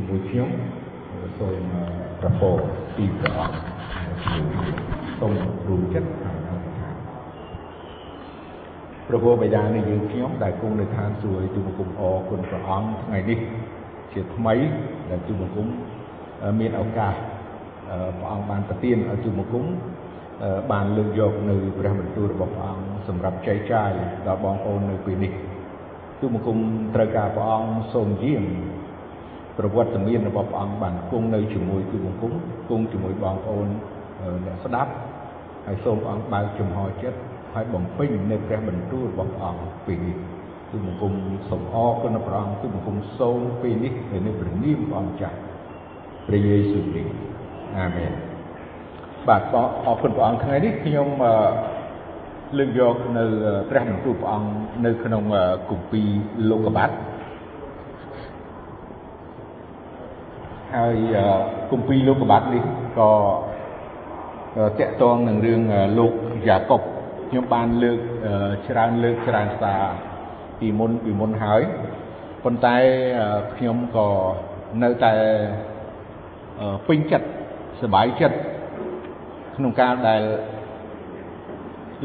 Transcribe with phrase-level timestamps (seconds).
[0.00, 0.50] ជាមួយខ្ញុំ
[1.38, 1.56] សូម
[2.20, 2.50] ប្រពោ
[2.96, 3.56] ពីព្រះអង្គ
[4.24, 4.70] ជាមួយ
[5.18, 5.32] សូម
[5.68, 6.94] រួមចិត្តហើយអធិដ្ឋាន
[9.06, 13.38] ព្រះពុទ្ធបិតានៃយើងខ្ញុំដែលគង់នៅឋានសួគ៌ទូបង្គំអរគុណព្រះអង្គថ្ងៃនេះ
[14.12, 14.54] ជាថ្មី
[15.10, 15.66] ដែលទូបង្គំ
[16.60, 17.14] មានឱកាស
[18.18, 19.64] ព្រះអង្គបានប្រទានឲ្យទូបង្គំ
[20.72, 23.90] បានលើកយកនៅព្រះបន្ទូលរបស់ព្រះអង្គសម្រាប់ចែកចាយ
[24.26, 25.32] ដល់បងប្អូននៅពេលនេះ
[26.20, 26.58] ទូបង្គំ
[26.94, 28.44] ត្រូវការព្រះអង្គសូមយាម
[29.58, 32.32] ប្រវត្តិមានរបស់ព្រះអង្គបានគង់នៅជាមួយទូបង្គំ
[32.68, 33.68] គង់ជាមួយបងប្អូន
[34.46, 34.92] អ្នកស្ដាប់
[35.66, 37.18] ហើយសូមព្រះអង្គបើកចំហចិត្ត
[37.54, 40.16] ហើយបំពេញនៅព្រះបន្ទូលរបស់ព្រះអង្គពេលនេះ
[40.70, 41.12] ទូបង្គំ
[41.50, 43.92] សូមអរគុណព្រះអង្គទូបង្គំសូមពេលនេះ
[44.26, 45.36] នៅព្រះនាមព្រះអង្គចាស់
[46.26, 47.14] ព្រះយេស៊ូវគ្រីស្ទ
[47.78, 48.12] អាមែន
[49.28, 49.42] បាទ
[49.86, 51.08] អរគុណព្រះអង្គថ្ងៃនេះខ្ញុំ
[52.58, 53.24] លើកយកនៅ
[53.70, 54.50] ព្រះបន្ទូលព្រះអង្គ
[54.84, 55.22] នៅក្នុង
[55.70, 56.08] គម្ពីរ
[56.50, 56.90] លោកុបាត
[60.76, 60.96] ហើយ
[61.70, 62.64] គម្ពីរលោកុបាតនេះ
[62.98, 63.10] ក៏
[64.78, 65.60] តកតងនឹងរឿង
[65.98, 66.12] លោក
[66.48, 66.82] យ៉ាកុប
[67.28, 67.98] ខ្ញុំបានលើក
[68.68, 69.82] ច្រើនលើកច្រើនសារ
[70.58, 71.62] ពីមុនពីមុនហើយ
[72.44, 72.76] ប៉ុន្តែ
[73.56, 74.08] ខ្ញុំក៏
[74.82, 75.14] នៅតែ
[76.86, 77.26] ពេញចិត្ត
[77.80, 78.36] សប្បាយចិត្ត
[79.56, 80.22] ក្នុងការដែល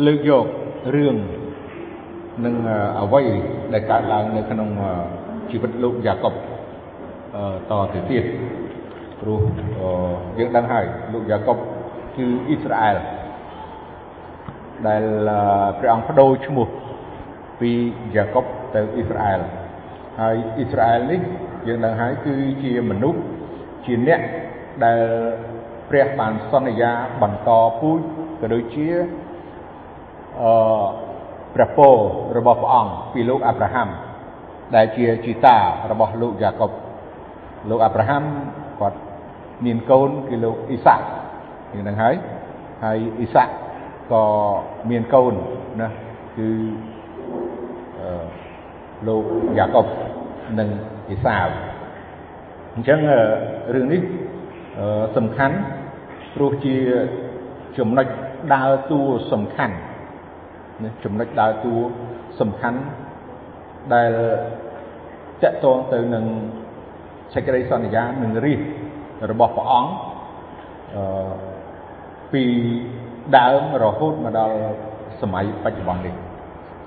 [0.06, 0.46] លើកយក
[0.96, 1.16] រឿង
[2.46, 2.56] នឹង
[3.02, 3.24] អ្វី
[3.74, 4.70] ដែលកើតឡើងនៅក្នុង
[5.52, 6.36] ជីវិតលោកយ៉ាកុប
[7.70, 8.26] តទៅទៀត
[9.22, 9.42] ព្រោះ
[10.38, 11.58] យើងដឹងហើយលោកយ៉ាកុប
[12.16, 12.98] គឺអ៊ីស្រាអែល
[14.88, 15.04] ដែល
[15.80, 16.68] ព្រះអង្គបដូរឈ្មោះ
[17.60, 17.72] ពី
[18.16, 19.40] យ៉ាកុបទៅអ៊ីស្រាអែល
[20.20, 21.22] ហើយអ៊ីស្រាអែលនេះ
[21.68, 23.20] យើងដឹងហើយគឺជាមនុស្ស
[23.86, 24.22] ជាអ្នក
[24.84, 25.00] ដែល
[25.90, 28.00] ព្រះបានសន្យាបន្តពូជ
[28.42, 28.88] ក៏ដូចជា
[30.42, 30.86] អឺ
[31.56, 31.96] ព្រះពរ
[32.38, 33.90] របស់ព្រះអង្គពីលោកអាប់រ៉ាហាំ
[34.76, 35.56] ដែលជាជីតា
[35.92, 36.72] របស់លោកយ៉ាកុប
[37.70, 38.24] លោកអាប់រ៉ាហាំ
[38.80, 38.98] គាត់
[39.66, 41.06] មានកូនគឺលោកអ៊ីសាក់
[41.74, 42.16] យើងនឹងហើយ
[42.84, 43.54] ហើយអ៊ីសាក់
[44.12, 44.24] ក៏
[44.90, 45.34] មានកូន
[45.82, 45.88] ណា
[46.38, 46.50] គឺ
[48.00, 48.26] អឺ
[49.08, 49.24] លោក
[49.58, 49.86] យ៉ាកុប
[50.60, 50.70] និង
[51.10, 51.48] អ៊ីសាវ
[52.76, 53.00] អញ្ចឹង
[53.76, 54.02] រឿងនេះ
[55.18, 55.56] សំខាន់
[56.36, 56.76] ព្រោះជា
[57.78, 58.08] ចំណុច
[58.54, 59.76] ដើរតួសំខាន់
[60.84, 61.74] ណាចំណុចដើរតួ
[62.40, 62.80] សំខាន់
[63.94, 64.12] ដែល
[65.44, 66.26] តកតងទៅនឹង
[67.34, 68.60] សេចក្តីសន្យានឹងរាជ
[69.32, 69.92] របស់ព្រះអង្គ
[70.96, 71.04] អឺ
[72.34, 72.44] ពី
[73.38, 74.58] ដើមរហូតមកដល់
[75.22, 76.16] សម័យបច្ចុប្បន្ននេះ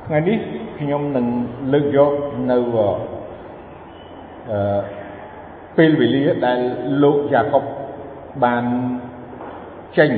[0.06, 0.38] ថ្ងៃនេះ
[0.78, 1.26] ខ្ញុំនឹង
[1.72, 2.12] លើកយក
[2.50, 2.58] នៅ
[4.50, 4.80] អឺ
[5.78, 6.60] ពេលវេលាដែល
[7.03, 7.64] លោកយ៉ាកុប
[8.44, 8.64] បាន
[9.98, 10.10] ចេញ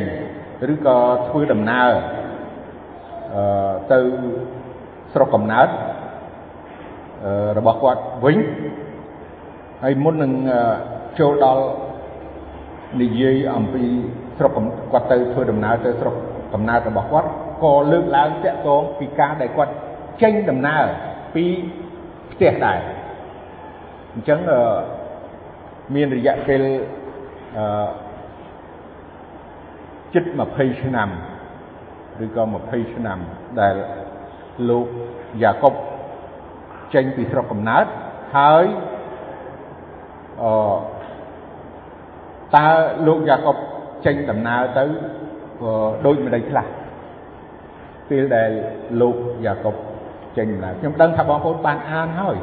[0.72, 0.98] ឬក៏
[1.28, 1.90] ធ្វើដំណើរ
[3.34, 3.98] អឺទៅ
[5.12, 5.68] ស្រុកកំណើត
[7.58, 8.38] របស់គាត់វិញ
[9.82, 10.32] ហើយមុននឹង
[11.18, 11.64] ចូលដល់
[13.00, 13.84] និយាយអំពី
[14.38, 14.52] ស្រុក
[14.92, 16.14] គាត់ទៅធ្វើដំណើរទៅស្រុក
[16.54, 17.28] កំណើតរបស់គាត់
[17.64, 19.72] ក៏លើកឡើងតាក់ទងពីការដែលគាត់
[20.22, 20.84] ចេញដំណើរ
[21.34, 21.44] ពី
[22.32, 22.80] ផ្ទះដែរ
[24.14, 24.38] អញ្ចឹង
[25.94, 26.62] មានរយៈពេល
[27.56, 27.88] អឺ
[30.14, 30.24] ជិត
[30.54, 31.08] 20ឆ្នាំ
[32.24, 33.18] ឬក៏20ឆ្នាំ
[33.60, 33.74] ដែល
[34.68, 34.86] លោក
[35.42, 35.74] យ៉ាកុប
[36.94, 37.86] ចេញពីស្រុកកំណើត
[38.36, 38.64] ហើយ
[40.42, 40.52] អឺ
[42.56, 42.66] តើ
[43.06, 43.56] លោកយ៉ាកុប
[44.06, 44.84] ចេញដំណើរទៅ
[46.06, 46.66] ដូចម្ដេចខ្លះ
[48.10, 48.50] ពេលដែល
[49.00, 49.16] លោក
[49.46, 49.74] យ៉ាកុប
[50.36, 52.36] ចេញដំណើរខ្ញុំដឹងថាបងប្អូនបានអានហើយ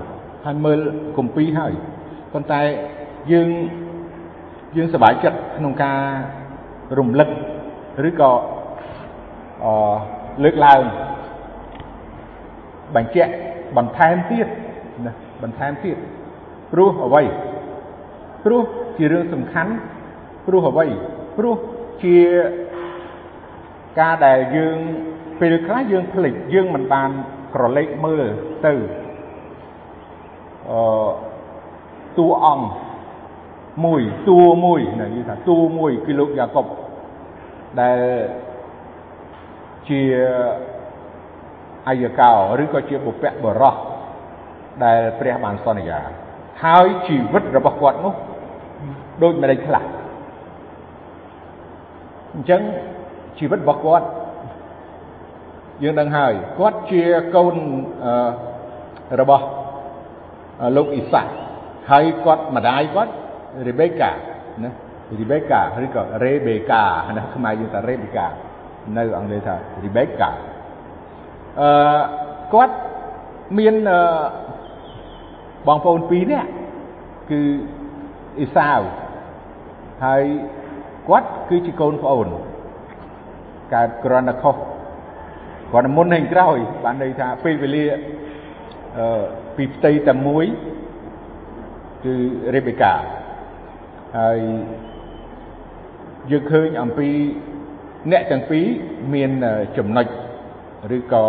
[0.45, 0.79] ហើយមើល
[1.17, 1.73] គម្ពីរហើយ
[2.33, 2.61] ប៉ុន្តែ
[3.31, 3.49] យើង
[4.77, 5.99] យើងសប្បាយចិត្តក្នុងការ
[6.97, 7.29] រំលឹក
[8.09, 8.31] ឬក៏
[9.63, 9.71] អឺ
[10.43, 10.81] លើកឡើង
[12.95, 13.31] បញ្ជាក់
[13.77, 14.47] បន្ថែមទៀត
[15.05, 15.13] ណា
[15.43, 15.97] បន្ថែមទៀត
[16.71, 17.23] ព្រោះអ្វី
[18.45, 18.63] ព្រោះ
[18.97, 19.71] ជារឿងសំខាន់
[20.47, 20.85] ព្រោះអ្វី
[21.37, 21.55] ព្រោះ
[22.03, 22.17] ជា
[23.99, 24.77] ការដែលយើង
[25.39, 27.09] ពេលខ្លះយើងភ្លេចយើងមិនបាន
[27.53, 28.25] ក្រឡេកមើល
[28.65, 28.73] ទៅ
[30.69, 30.81] អឺ
[32.17, 32.67] តួអង្គ
[33.85, 36.65] មួយតួមួយណានិយាយថាតួមួយគឺលោកយ៉ាកុប
[37.81, 37.99] ដែល
[39.89, 40.01] ជា
[41.87, 42.31] អាយកោ
[42.61, 43.75] ឬក៏ជាបុព្វបុរស
[44.83, 45.99] ដែលព្រះបានសន្យា
[46.63, 48.13] ហើយជីវិតរបស់គាត់នោះ
[49.23, 49.83] ដូចម្ដេចខ្លះ
[52.33, 52.61] អញ្ចឹង
[53.37, 54.07] ជីវិតរបស់គាត់
[55.83, 57.01] យើងដឹងហើយគាត់ជា
[57.35, 57.55] កូន
[59.21, 59.45] របស់
[60.77, 61.21] លោកអ៊ីសា
[61.91, 63.11] ហើយគាត់ម្ដាយគាត់
[63.67, 64.11] រេបេកា
[64.63, 64.71] ណា
[65.19, 66.83] រីបេកាឬក៏រេបេកា
[67.17, 68.25] ណាខ្មែរយើងថារេបេកា
[68.97, 70.29] នៅអង់គ្លេសថារីបេកា
[71.61, 71.69] អឺ
[72.53, 72.75] គាត់
[73.57, 73.75] មាន
[75.67, 76.49] បងប្អូនពីរនាក់
[77.31, 77.41] គឺ
[78.39, 78.79] អ៊ីសាវ
[80.03, 80.23] ហើយ
[81.09, 82.27] គាត់គឺជាកូនប្អូន
[83.73, 84.55] កើតគ្រាន់តែខុស
[85.71, 87.85] គាត់មុនហើយក្រោយបានន័យថាពេលវេលា
[88.97, 89.23] អឺ
[89.55, 90.45] ពីផ្ទៃតែមួយ
[92.05, 92.15] គឺ
[92.55, 92.93] រេបេកា
[94.19, 94.39] ហើយ
[96.31, 97.09] យើងឃើញអំពី
[98.11, 98.65] អ្នកទាំងពីរ
[99.13, 99.31] មាន
[99.77, 100.07] ចំណុច
[100.97, 101.25] ឬក៏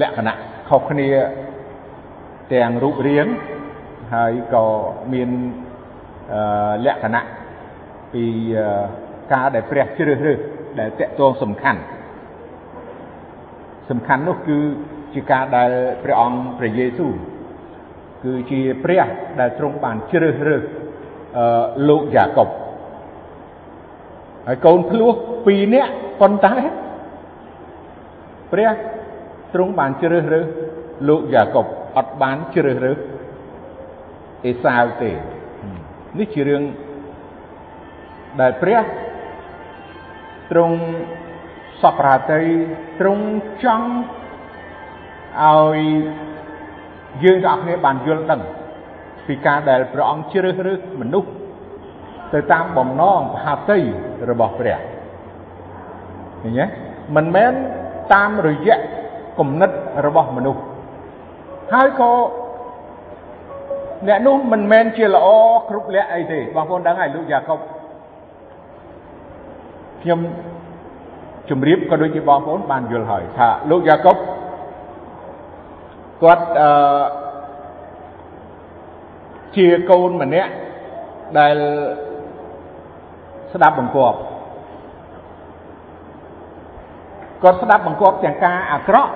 [0.00, 0.34] លក្ខណៈ
[0.68, 1.08] ខុសគ្នា
[2.52, 3.26] ទាំងរូបរាង
[4.14, 4.64] ហើយក៏
[5.12, 5.30] មាន
[6.86, 7.22] លក្ខណៈ
[8.14, 8.24] ពី
[9.32, 10.38] ការដែលព្រះជ្រើសរើស
[10.78, 11.80] ដែលតកតងសំខាន់
[13.90, 14.58] សំខាន់នោះគឺ
[15.14, 15.70] ជាការដែល
[16.02, 17.12] ព្រះអង្គព្រះយេស៊ូវ
[18.24, 19.04] គឺជាព្រះ
[19.40, 20.62] ដែលទ្រង់បានជ្រើសរើស
[21.38, 22.48] អឺលោកយ៉ាកុប
[24.46, 25.12] ហើយកូនភ្លោះ
[25.42, 26.54] 2នាក់ប៉ុន្តែ
[28.52, 28.70] ព្រះ
[29.54, 30.46] ទ្រង់បានជ្រើសរើស
[31.08, 31.66] លោកយ៉ាកុប
[31.96, 32.98] អត់បានជ្រើសរើស
[34.46, 35.10] អេសាវទេ
[36.18, 36.62] នេះជារឿង
[38.40, 38.80] ដែលព្រះ
[40.50, 40.78] ទ្រង់
[41.82, 42.44] សពរាត្រី
[43.00, 43.24] ទ្រង់
[43.64, 43.88] ចង់
[45.42, 45.78] ឲ្យ
[47.22, 48.40] យើងទាំងអស់គ្នាបានយល់ដឹង
[49.26, 51.30] ពីការដែលព្រះអង្គជ្រើសរើសមនុស្ស
[52.34, 53.78] ទៅតាមបំណងបហាតី
[54.30, 54.78] របស់ព្រះ
[56.42, 56.66] ឃើញទេ
[57.16, 57.52] មិនមែន
[58.14, 58.76] តាមរយៈ
[59.38, 59.70] គំនិត
[60.06, 60.62] របស់មនុស្ស
[61.72, 62.12] ហើយក៏
[64.08, 65.28] អ្នកនោះមិនមែនជាល្អ
[65.68, 67.58] គ្រប់លក្ខអីទេបងប្អូនដឹងហើយលោកយ៉ាកុប
[70.02, 70.20] ខ្ញុំ
[71.50, 74.16] ជម្រាបក៏ដូចជាបងប្អូនបានយល់ហើយថាលោកយ៉ាកុប
[76.22, 76.68] គាត់អឺ
[79.56, 80.50] ជាកូនម្នាក់
[81.38, 81.56] ដែល
[83.52, 84.18] ស្ដាប់បង្គាប់
[87.42, 89.12] គាត់ស្ដាប់បង្គាប់ទាំងការអាក្រក់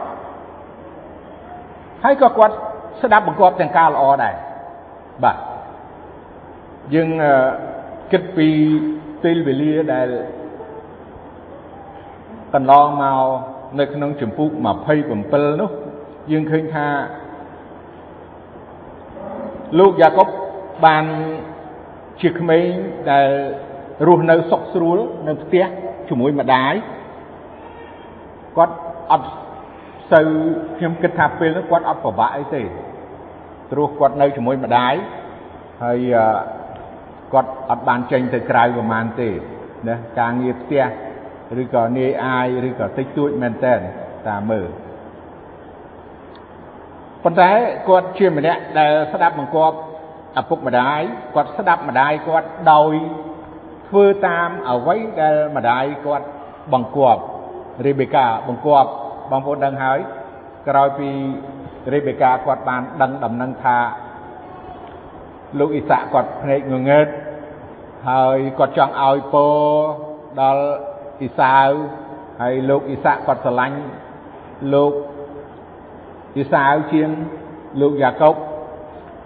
[2.05, 2.55] ហើយក៏គាត់
[3.03, 4.35] ស្ដាប់បង្គាប់ទាំងការល្អដែរ
[5.25, 5.37] បាទ
[6.95, 7.09] យើង
[8.13, 8.49] គិតពី
[9.23, 10.09] ពេលវេលាដែល
[12.55, 13.21] កន្លងមក
[13.79, 14.49] នៅក្នុងចម្ពោះ
[15.05, 15.71] 27នោះ
[16.33, 16.87] យើងឃើញថា
[19.79, 20.29] លោកយ៉ាកុប
[20.85, 21.05] បាន
[22.23, 22.69] ជាក្មេង
[23.11, 23.29] ដែល
[24.07, 24.99] រស់នៅសុខស្រួល
[25.29, 25.65] នៅផ្ទះ
[26.09, 26.75] ជាមួយម្ដាយ
[28.57, 28.77] គាត់
[29.11, 29.29] អត់
[30.13, 30.29] សូវ
[30.77, 32.63] ខ្ញុំគិតថាពេលនោះគាត់អត់ពិបាកអីទេ
[33.71, 34.95] ព្រោះគាត់នៅជាមួយម្ដាយ
[35.83, 35.99] ហើយ
[37.33, 39.29] គាត់អត់បានចេញទៅក្រៅប្រហែលទេ
[39.89, 40.85] ណាការងារផ្ទះ
[41.63, 43.81] ឬក៏នាយអាយឬក៏តិចតួចមែនតែន
[44.29, 44.69] តាមមើល
[47.23, 47.51] ប៉ុន្តែ
[47.89, 49.77] គាត់ជាម្នាក់ដែលស្ដាប់បង្គាប់
[50.41, 51.01] ឪពុកម្ដាយ
[51.35, 52.95] គាត់ស្ដាប់ម្ដាយគាត់ដោយ
[53.89, 56.27] ធ្វើតាមអ្វីដែលម្ដាយគាត់
[56.73, 57.23] បង្គាប់
[57.87, 58.91] រេបេកាបង្គាប់
[59.31, 59.99] បងប្អូនដឹងហើយ
[60.69, 61.11] ក្រោយពី
[61.93, 63.79] រេបេកាគាត់បានដឹងដំណឹងថា
[65.59, 67.09] លោកអ៊ីសាក់គាត់ភ្នែកងងើត
[68.11, 69.47] ហើយគាត់ចង់ឲ្យពោ
[70.41, 70.65] ដល់
[71.21, 71.71] អ៊ីសាវ
[72.41, 73.79] ហើយលោកអ៊ីសាក់គាត់ស្រឡាញ់
[74.75, 74.93] លោក
[76.37, 77.11] អ៊ីសាវជាង
[77.81, 78.35] លោកយ៉ាកុប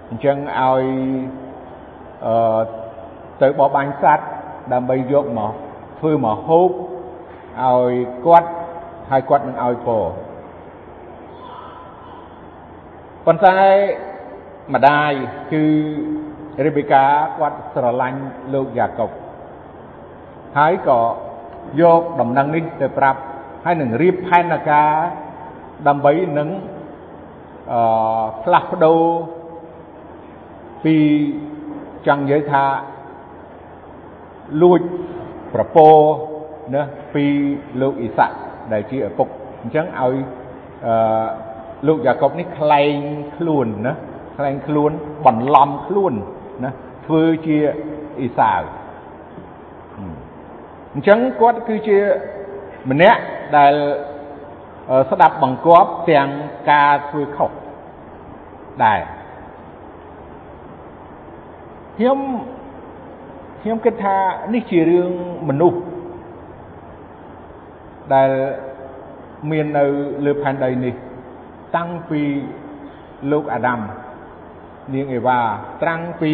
[0.08, 0.82] អញ្ចឹងឲ្យ
[2.26, 2.62] អឺ
[3.42, 4.31] ទៅបបបាញ់សัตว์
[4.72, 5.52] ដើម្បីយកមក
[5.98, 6.70] ធ្វើមកហូប
[7.62, 7.92] ឲ្យ
[8.26, 8.48] គាត់
[9.10, 10.04] ហើយគាត់នឹងឲ្យពរ
[13.26, 13.58] ប៉ុន្តែ
[14.75, 15.12] ម្ដាយ
[15.52, 15.64] គឺ
[16.66, 17.04] រីបេកា
[17.38, 18.20] គាត់ស្រឡាញ់
[18.54, 19.11] លោកយ៉ាកុប
[20.59, 21.00] ហើយក៏
[21.81, 23.21] យកដំណឹងនេះទៅប្រាប់
[23.65, 24.91] ហើយនឹងរៀបផែនការ
[25.89, 26.49] ដើម្បីនឹង
[27.73, 29.00] អឺផ្លាស់ប្ដូរ
[30.85, 30.97] ពី
[32.07, 32.65] ចង់និយាយថា
[34.62, 34.81] លួច
[35.55, 35.89] ប្រពោ
[36.75, 36.83] ណា
[37.15, 37.25] ពី
[37.81, 38.37] លោកអ៊ីសាក់
[38.73, 39.29] ដែលជាឪពុក
[39.62, 40.15] អញ្ចឹងឲ្យ
[40.87, 41.27] អឺ
[41.87, 42.97] លោកយ៉ាកុបនេះខ្លែង
[43.37, 43.95] ខ្លួនណា
[44.37, 44.91] ខ្លែងខ្លួន
[45.27, 46.15] បន្លំខ្លួន
[46.65, 46.71] ណា
[47.07, 47.57] ធ្វើជា
[48.19, 48.61] អ៊ីសាវ
[50.94, 51.99] អញ្ចឹងគាត់គឺជា
[52.90, 53.20] ម្នាក់
[53.56, 53.75] ដែល
[55.11, 56.28] ស្ដាប់បង្គាប់ទាំង
[56.70, 57.50] ការធ្វើខុស
[58.85, 59.00] ដែរ
[61.97, 62.18] ខ្ញុំ
[63.62, 64.16] ខ្ញុំគិតថា
[64.54, 65.11] នេះជារឿង
[65.49, 65.80] មនុស្ស
[68.14, 68.30] ដែល
[69.50, 69.85] មាននៅ
[70.25, 70.94] លើផែនដីនេះ
[71.76, 72.23] តាំងពី
[73.32, 73.80] លោកអាដាម
[74.94, 75.38] នាងអេវ៉ា
[75.82, 76.32] ត្រាំងពី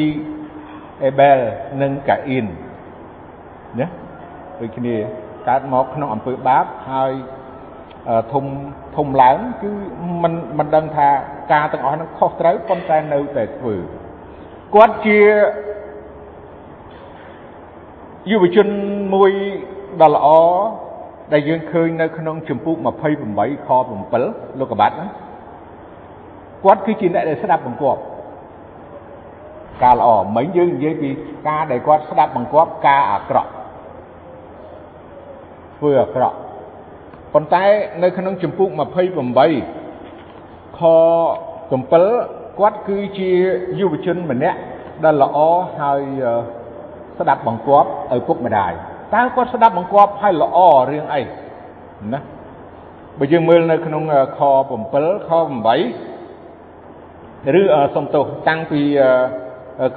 [1.04, 1.38] អេបែល
[1.82, 2.46] និងកាអ៊ីន
[3.80, 3.86] ណា
[4.60, 4.96] ដូចគ្នា
[5.48, 7.12] កើតមកក្នុងអំពើបាបហើយ
[8.32, 8.44] ធំ
[8.96, 9.70] ធំឡើងគឺ
[10.22, 11.08] มันមិនដឹងថា
[11.52, 13.75] ការទាំងអស់ហ្នឹងខុសត្រូវប៉ុន្តែនៅតែធ្វើ
[14.75, 15.18] គាត់ជា
[18.30, 18.68] យុវជន
[19.14, 19.30] មួយ
[20.02, 20.28] ដ៏ល្អ
[21.32, 22.75] ដែលយើងឃើញនៅក្នុងចម្ពោះ
[23.22, 23.68] 28ខ
[24.12, 25.06] 7លោកកបាត់ណា
[26.64, 28.00] គាត់គឺជាអ្នកដែលស្ដាប់បង្គាប់
[29.82, 31.10] ការល្អមិញយើងនិយាយពី
[31.48, 33.50] ការដែលគាត់ស្ដាប់បង្គាប់ការអាក្រក់
[35.76, 36.37] ធ្វើអាក្រក់
[37.35, 37.64] ប៉ុន្តែ
[38.02, 38.78] នៅក្នុងចម្ពោះ28
[40.78, 40.80] ខ
[41.71, 43.30] 7គាត់គឺជា
[43.78, 44.59] យុវជនម្នាក់
[45.04, 45.38] ដែលល្អ
[45.78, 46.00] ហើយ
[47.18, 48.73] ស្ដាប់បង្គាប់ឪពុកម្ដាយ
[49.14, 50.59] តើគាត់ស្ដាប់បង្គាប់ហើយល្អ
[50.90, 51.23] រឿងអី
[52.12, 52.21] ណា
[53.18, 54.02] បើយើងមើលនៅក្នុង
[54.38, 54.40] ខ
[54.85, 55.30] 7ខ
[57.49, 57.62] 8ឬ
[57.95, 58.80] សំទោសតាំងពី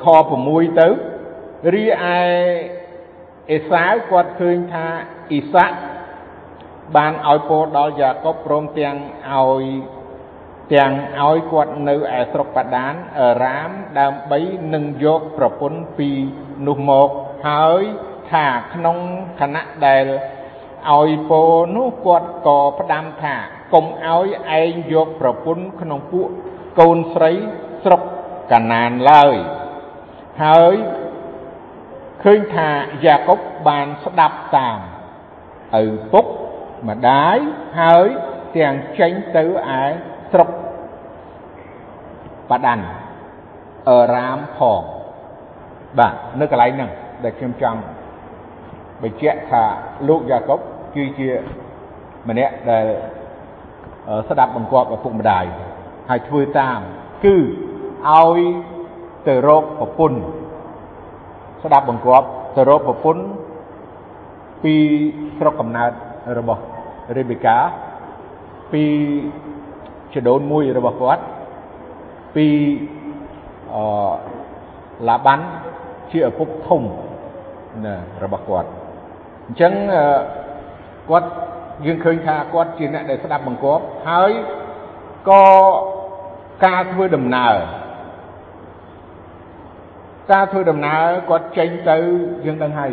[0.03, 0.05] ខ
[0.41, 0.87] 6ទៅ
[1.73, 1.87] រីឯ
[3.51, 4.85] អេសាវគាត់ឃើញថា
[5.31, 5.77] អ៊ីសាក់
[6.95, 8.95] បានឲ្យពរដល់យ៉ាកុបព្រមទាំង
[9.33, 9.63] ឲ្យ
[10.73, 10.91] ទាំង
[11.21, 12.93] ឲ្យគាត់នៅឯស្រុកបាដាន
[13.43, 14.39] រាមដើម្បី
[14.73, 16.09] នឹងយកប្រពន្ធពី
[16.67, 17.09] នោះមក
[17.47, 17.83] ហើយ
[18.31, 18.97] ថាក្នុង
[19.39, 20.05] ខណៈដែល
[20.91, 21.41] ឲ្យពោ
[21.75, 23.35] នោះគាត់ក៏ផ្ដាំថា
[23.73, 24.27] កុំឲ្យ
[24.59, 26.29] ឯងយកប្រពន្ធក្នុងពួក
[26.79, 27.31] កូនស្រី
[27.83, 28.01] ស្រុក
[28.51, 29.35] កាណានឡើយ
[30.43, 30.75] ហើយ
[32.23, 32.69] ឃើញថា
[33.05, 34.79] យ៉ាកុបបានស្ដាប់តាម
[35.81, 35.83] ឪ
[36.13, 36.25] ពុក
[36.89, 37.37] ម្ដាយ
[37.79, 38.07] ហើយ
[38.57, 39.43] ទាំងចេញទៅ
[39.79, 39.81] ឯ
[40.31, 40.49] ស្រុក
[42.49, 42.79] បាដាន
[43.89, 44.81] អឺរ៉ាមផង
[45.99, 46.91] បាទនៅកន្លែងហ្នឹង
[47.23, 47.79] ដែលខ្ញុំចង់
[49.03, 49.63] បញ្ជាក់ថា
[50.07, 50.59] លោកយ៉ាកុប
[50.95, 51.29] គឺជា
[52.29, 52.85] ម្នាក់ដែល
[54.29, 55.45] ស្ដាប់បង្គាប់ឪពុកម្ដាយ
[56.09, 56.79] ហើយធ្វើតាម
[57.25, 58.39] គឺឲ្យ
[59.27, 60.19] ទៅរកប្រពន្ធ
[61.63, 63.23] ស្ដាប់បង្គាប់ទៅរកប្រពន្ធ
[64.63, 64.73] ពី
[65.37, 65.91] ស្រុកកំណើត
[66.37, 66.61] របស់
[67.17, 67.57] រេបេកា
[68.71, 68.83] ពី
[70.13, 71.23] ចដូនមួយរបស់គាត់
[72.35, 72.47] ពី
[73.75, 73.77] អ
[75.07, 75.45] ឡាបាន់
[76.11, 76.81] ជាឪពុកធំ
[77.85, 78.69] ណារបស់គាត់
[79.47, 79.73] អញ្ចឹង
[81.09, 81.29] គាត់
[81.85, 84.31] យើងឃើញថាគាត់ជាអ្នកដែលស្ដាប់បង្គាប់ហើយ
[85.29, 85.45] ក៏
[86.65, 87.55] ការធ្វើដំណើរ
[90.31, 91.97] ការធ្វើដំណើរគាត់ចេញទៅ
[92.45, 92.91] យើងដឹងហើយ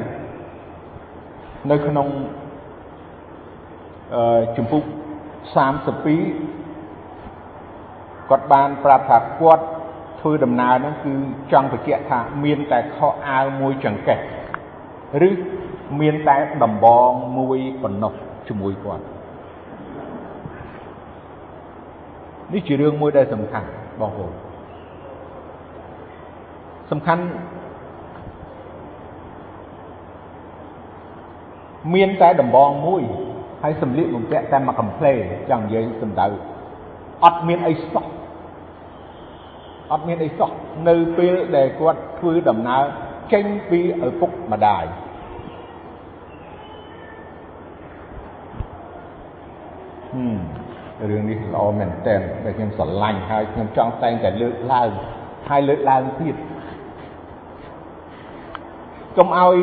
[1.70, 2.06] នៅក្នុង
[4.14, 4.82] អឺជំពូក
[5.56, 6.56] 32
[8.30, 9.64] គាត់បានប្រាប់ថាគាត់
[10.20, 11.12] ធ្វើដំណើរហ្នឹងគឺ
[11.52, 14.18] ចង់បញ្ជាក់ថាមានតែខោអាវមួយចង្កេះ
[15.28, 15.30] ឬ
[16.00, 18.12] មានតែដំបងមួយប៉ុណ្ណោះ
[18.48, 19.04] ជាមួយគាត់
[22.52, 23.68] នេះជារឿងមួយដែលសំខាន់
[24.00, 24.32] បងប្អូន
[26.90, 27.24] សំខាន់
[31.94, 33.02] មានតែដំបងមួយ
[33.62, 35.06] ហើយសម្លៀកបំពាក់តែមួយកំ pl
[35.50, 36.26] ចង់និយាយសំដៅ
[37.24, 38.06] អត់មានអីសោះ
[39.92, 40.50] អត់មានអីសោះ
[40.88, 42.82] នៅពេលដែលគាត់ធ្វើដំណើរ
[43.32, 44.84] ចេញពីឪពុកម្ដាយ
[50.10, 50.38] ហឹម
[51.10, 54.88] រឿងនេះល្អមែនតើដែលខ្ញុំស្រឡាញ់ហើយខ្ញុំចង់តែងតែលើកឡើង
[55.48, 56.36] ហើយលើកឡើងទៀត
[59.18, 59.56] កុំឲ្យ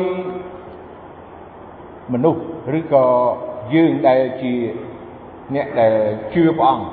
[2.12, 2.40] មនុស្ស
[2.78, 3.06] ឬក៏
[3.74, 4.54] យើងដែលជា
[5.54, 5.94] អ្នកដែល
[6.34, 6.86] ជឿព្រះអង្គ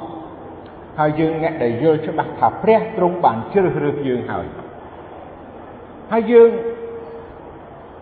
[0.99, 4.45] ហើយយើងអ្នកដែលយល់ច្បាស់ថាព្រះទ្រង់បានជ្រើសរើសយើងហើយ
[6.11, 6.49] ហើយយើង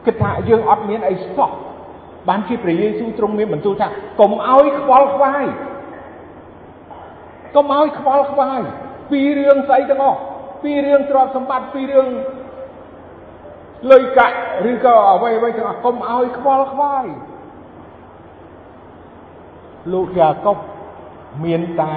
[0.06, 1.50] គិតថាយើងអត់មានអីសោះ
[2.30, 3.88] បានជាព្រះយេស៊ូវទ្រង់មានបន្ទូលថា
[4.20, 5.46] កុំឲ្យខ្វល់ខ្វាយ
[7.56, 8.62] កុំឲ្យខ្វល់ខ្វាយ
[9.12, 10.20] ពីរឿងស្អីទាំងអស់
[10.64, 12.08] ពីរឿងទ្រព្យសម្បត្តិពីរឿង
[13.92, 14.38] លុយកាក់
[14.72, 17.06] ឬក៏អ្វីអ្វីទាំងអស់កុំឲ្យខ្វល់ខ្វាយ
[19.94, 20.58] លោកយ៉ាកុប
[21.46, 21.96] មានតែ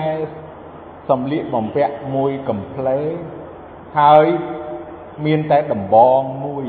[1.08, 2.88] សម្លៀកបំពាក់មួយកំ pl
[3.98, 4.26] ហើយ
[5.26, 6.64] មានតែដំបងមួយ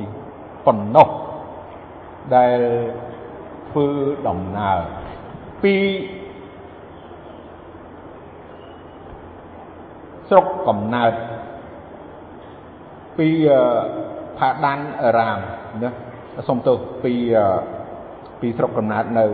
[0.66, 1.10] ប៉ុណ្ណោះ
[2.36, 2.60] ដែល
[3.70, 3.88] ធ្វើ
[4.28, 4.80] ដំណើរ
[5.64, 5.76] ពី
[10.30, 11.14] ស្រុកកំណើត
[13.18, 13.30] ពី
[14.38, 14.80] ផាដាន
[15.18, 15.40] រាម
[15.84, 15.90] ណា
[16.48, 17.14] សុំទោសពី
[18.42, 19.26] ពីស្រុកកំណើតនៅ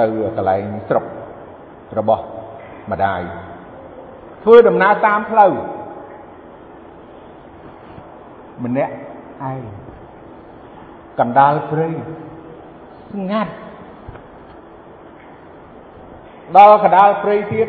[0.00, 1.04] ទៅកន្លែងស្រុក
[1.98, 2.24] របស់
[2.92, 3.22] ម្ដាយ
[4.44, 5.52] ធ្វើដំណើរតាមផ្លូវ
[8.64, 8.94] ម្នាក់
[9.50, 9.62] ឯង
[11.20, 11.88] កណ្ដាលព្រៃ
[13.12, 13.52] ស្ងាត់
[16.56, 17.68] ដល់កណ្ដាលព្រៃទៀត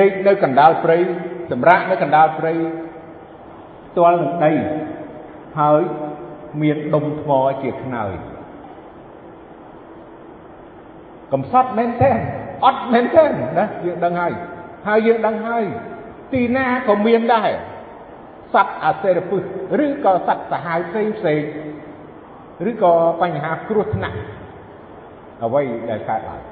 [0.00, 0.96] ដេកនៅកណ្ដាលព្រៃ
[1.50, 2.52] សម្រាប់នៅកណ្ដាលព្រៃ
[3.92, 4.52] ផ្ទាល់នឹងដី
[5.58, 5.82] ហើយ
[6.62, 7.30] មានដុំថ្ម
[7.62, 8.12] ជាខ្នើយ
[11.32, 12.10] កំសត់មែនទេ
[12.64, 14.32] អត់មែនទេណាយើងដឹងហើយ
[14.86, 15.64] ហើយយើងដឹងហើយ
[16.32, 17.50] ទីណាក៏មានដែរ
[18.54, 19.42] សត្វអាសេរពឹស
[19.84, 21.42] ឬក៏សត្វសាហាវផ្សេងផ្សេង
[22.70, 24.18] ឬក៏បញ្ហាគ្រោះថ្នាក់
[25.42, 26.42] អ្វីដែលកើតឡើង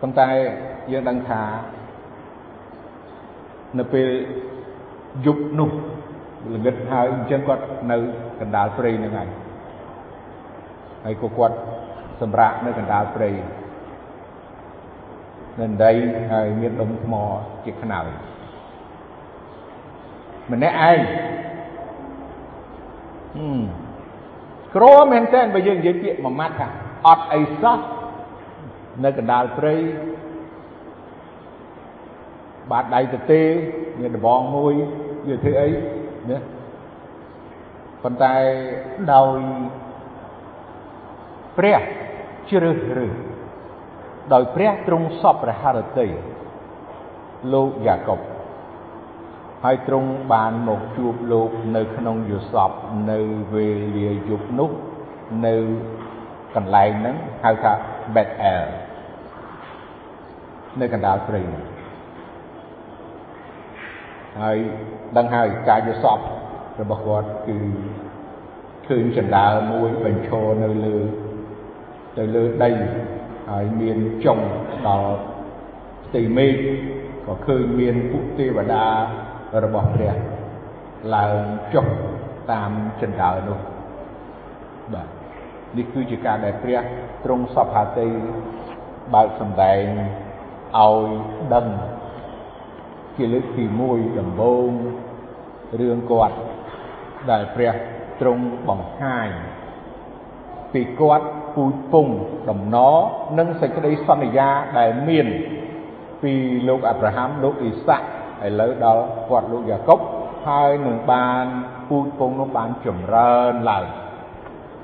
[0.00, 0.28] ប៉ុន្តែ
[0.92, 1.42] យើងដឹងថា
[3.78, 4.08] នៅពេល
[5.26, 5.70] យប់នោះ
[6.54, 7.96] ល្ងិតហើយអញ្ចឹងគាត់នៅ
[8.40, 9.28] កណ្ដាលព្រៃហ្នឹងហើយ
[11.04, 11.56] ហើយក៏គាត់
[12.20, 13.30] សម្រាកនៅកណ្ដាលព្រៃ
[15.60, 15.92] នៅដី
[16.32, 17.14] ហើយមានដុំថ្ម
[17.64, 18.06] ជាខ្នើយ
[20.52, 20.98] ម្នាក់ឯង
[23.36, 23.60] ហឹម
[24.74, 26.68] ក្រមែនតើបើយើងនិយាយពាក្យមួយម៉ាត់ថា
[27.06, 27.78] អត់អីសោះ
[29.04, 29.74] នៅកណ្ដាលព្រៃ
[32.70, 33.42] បាតដៃទៅទេ
[34.00, 34.74] មានដបងមួយ
[35.28, 35.68] វាធ្វើអី
[36.30, 36.38] ណា
[38.02, 38.34] ប៉ុន្តែ
[39.12, 39.38] ដោយ
[41.58, 41.80] ព្រះ
[42.50, 43.14] ជ្រើសរើស
[44.32, 46.06] ដោយព្រះទ្រង់សពរហរតី
[47.52, 48.20] លោកយ៉ាកុប
[49.64, 52.70] ហើយទ្រង់បានមកជួបលោកនៅក្នុងយសព
[53.10, 53.18] នៅ
[53.54, 54.70] វេលាយប់នោះ
[55.46, 55.54] នៅ
[56.56, 57.72] កន្លែងហ្នឹងហៅថា
[58.14, 58.64] Bethel
[60.80, 61.75] នៅកណ្ដាលព្រៃហ្នឹង
[64.42, 64.58] ហើយ
[65.16, 66.18] ដឹងហើយការយល់សព
[66.80, 67.58] របស់គាត់គឺ
[68.86, 70.96] ឃើញចណ្ដើមួយបញ្ឈរនៅលើ
[72.16, 72.70] ទៅលើដី
[73.50, 74.38] ហើយមានចុង
[74.86, 75.12] ដល់
[76.06, 76.54] ផ្ទៃមេឃ
[77.26, 78.84] ក៏ឃើញមានពួកទេវតា
[79.64, 80.14] របស់ព្រះ
[81.14, 81.36] ឡើង
[81.74, 81.86] ចុះ
[82.52, 83.58] តាមចណ្ដើនោះ
[84.94, 85.08] បាទ
[85.76, 86.80] នេះគឺជាការដែលព្រះ
[87.24, 88.08] ទ្រង់សពហាតី
[89.14, 89.82] បើកសម្ដែង
[90.78, 91.06] ឲ្យ
[91.54, 91.66] ដឹង
[93.16, 94.70] ជាលើកទី1ដំបូង
[95.80, 96.36] រឿងគាត់
[97.30, 97.74] ដែលព្រះ
[98.20, 99.28] ទ្រង់បង្ហាញ
[100.72, 102.08] ពីគាត់ពូជពង
[102.50, 102.96] ដំណរ
[103.38, 105.26] និងសេចក្តីសន្យាដែលមាន
[106.22, 106.32] ពី
[106.68, 108.06] លោកអាប់រ៉ាហាំលោកអ៊ីសាក់
[108.46, 109.98] ឥឡូវដល់គាត់លោកយ៉ាកុប
[110.46, 111.44] ហើយនឹងបាន
[111.88, 113.84] ពូជពងនោះបានចម្រើនឡើង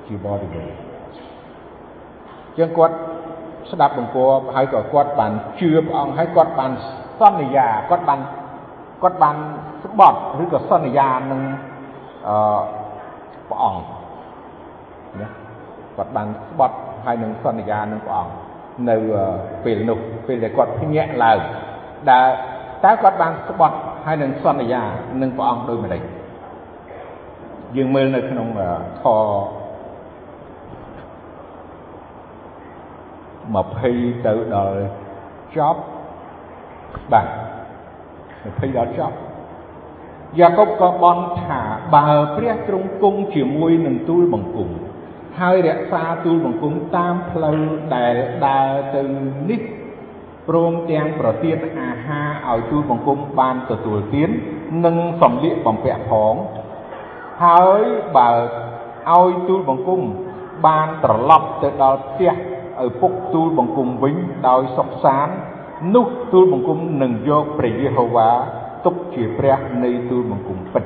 [0.07, 0.77] ជាបរិបូរណ៍
[2.57, 2.97] ជាងគាត់
[3.71, 6.73] ស្ដាប់បង្គាប់ហើយក៏គាត់បានជឿព្រះអង្គហើយគាត់បាន
[7.21, 8.21] សន្យាគាត់បាន
[9.03, 9.37] គាត់បាន
[9.85, 11.41] ស្បត់ឬក៏សន្យានឹង
[12.29, 12.37] អឺ
[13.49, 13.83] ព្រះអង្គ
[15.21, 15.29] ណា
[15.97, 18.33] គាត់បានស្បត់ហើយនឹងសន្យានឹងព្រះអង្គ
[18.89, 18.97] នៅ
[19.65, 21.39] ពេលនោះពេលដែលគាត់ភ្ញាក់ឡើង
[22.11, 22.27] ដែល
[22.85, 24.83] តើគាត់បានស្បត់ហើយនឹងសន្យា
[25.23, 26.03] នឹងព្រះអង្គដូចម្ដេច
[27.77, 28.49] យើងមើលនៅក្នុង
[29.03, 29.05] ខ
[33.53, 34.77] 20ទៅដល់
[35.57, 35.81] ចប់
[37.13, 37.27] បាទ
[38.03, 39.17] 20ដល់ចប់
[40.39, 41.61] យ៉ាកុបក៏បន់ថា
[41.95, 44.69] បើព្រះទ្រង់គង់ជាមួយនឹងទូលបង្គំ
[45.41, 47.61] ហើយរក្សាទូលបង្គំតាមផ្លូវ
[47.97, 48.15] ដែល
[48.47, 49.03] ដើរទៅ
[49.51, 49.61] នេះ
[50.49, 54.31] ព្រមទាំងប្រទានអាហារឲ្យទូលបង្គំបានទទួលទាន
[54.85, 56.35] និងសំលៀកបំពាក់ផង
[57.45, 57.83] ហើយ
[58.17, 58.31] បើ
[59.11, 60.01] ឲ្យទូលបង្គំ
[60.67, 62.33] បានត្រឡប់ទៅដល់ផ្ទះ
[62.85, 64.15] ឪពុកទូលបង្គំវិញ
[64.49, 65.35] ដោយសុខសាន្ត
[65.95, 68.31] នោះទូលបង្គំនឹងយកព្រះយេហូវ៉ា
[68.85, 70.85] ទុកជាព្រះនៃទូលបង្គំពិត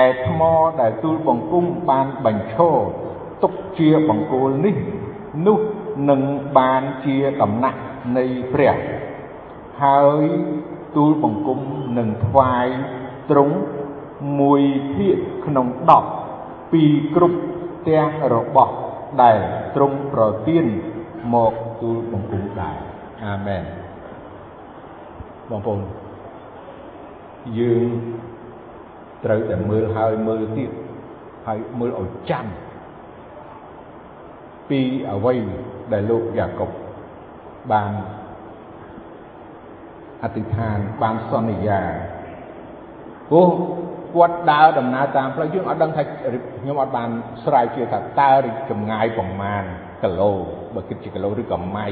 [0.00, 0.40] ឯថ្ម
[0.80, 2.76] ដែលទូលបង្គំបានបញ្ឈរ
[3.42, 4.76] ទុកជាបង្គោលនេះ
[5.46, 5.58] នោះ
[6.10, 6.20] នឹង
[6.58, 7.80] បានជាដំណាក់
[8.16, 8.74] នៃព្រះ
[9.82, 10.24] ហើយ
[10.96, 11.60] ទូលបង្គំ
[11.98, 12.66] នឹងថ្វាយ
[13.30, 13.56] ទ្រង់
[14.40, 14.62] មួយ
[14.94, 15.66] ភាគក្នុង
[16.18, 16.82] 10ពី
[17.14, 17.38] គ្រប់
[17.88, 18.72] ទាំងរបស់
[19.22, 19.38] ដែល
[19.74, 20.66] ទ្រង់ប្រទាន
[21.34, 22.76] មកទូលបង្គំដែរ
[23.24, 23.85] អាមែន
[25.50, 25.80] បងប្អូន
[27.58, 27.88] យើង
[29.24, 30.70] ត្រូវតែមើលហើយមើលទៀត
[31.46, 32.46] ហើយមើលឲ្យចាំ
[34.70, 34.80] ពី
[35.10, 35.34] អ្វី
[35.92, 36.70] ដែលលោកយ៉ាកុប
[37.72, 37.92] បាន
[40.22, 41.82] អធិដ្ឋានបានសន្យា
[43.30, 43.48] ព្រោះ
[44.14, 46.02] គាត់ដើរដំណើរតាមផ្លូវយើងអត់ដឹងថា
[46.60, 47.08] ខ្ញុំអត់បាន
[47.44, 48.32] ស្រាវជ្រាវថាតើ
[48.70, 49.64] ចម្ងាយប្រមាណ
[50.02, 50.32] គីឡូ
[50.74, 51.86] បើគិតជាគីឡូឬក៏ម៉ៃ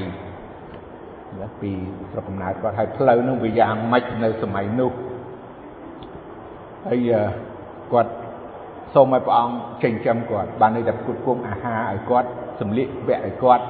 [1.61, 1.73] ពី
[2.11, 4.92] ស្រុកកំណើតគាត់ហើយផ្លូវនឹងវាយ៉ាងម៉េចនៅសម័យនោះ
[6.87, 7.11] ហើយ
[7.92, 8.12] គាត់
[8.94, 12.29] សូមឲ្យព្រះអង្គចិញ្ចឹមគាត់បានន័យថាគ្រប់គ្រងអាហារឲ្យគាត់
[12.61, 13.64] សម្លៀកពាក់ឲ្យគាត់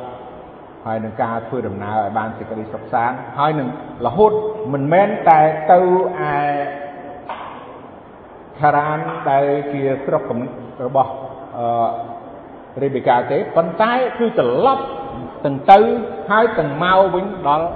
[0.87, 3.69] ហើយនឹងការធ្វើដំណើរឲ្យបានសេចក្តីសុខសាន្តហើយនឹង
[4.07, 4.33] រហូត
[4.73, 5.41] មិនមែនតែ
[5.73, 6.33] ទៅឯ
[8.61, 8.99] ខារ៉ាន
[9.31, 10.23] ដែលជាស្រុក
[10.87, 11.13] របស់
[11.57, 14.85] អឺរេបេកាទេប៉ុន្តែគឺត្រឡប់
[15.45, 15.79] ទាំងទៅ
[16.31, 17.67] ហើយទាំងមកវិញដល់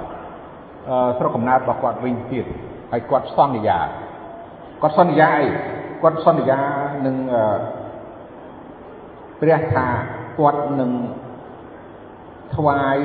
[1.17, 2.45] ស្រុកកំណើតរបស់គាត់វិញទៀត
[2.91, 3.79] ហើយគាត់សន្យា
[4.81, 5.47] គាត់សន្យាអី
[6.03, 6.59] គាត់សន្យា
[7.05, 7.15] នឹង
[9.39, 9.87] ព្រះថា
[10.39, 10.91] គាត់នឹង
[12.55, 12.97] ថ្វាយ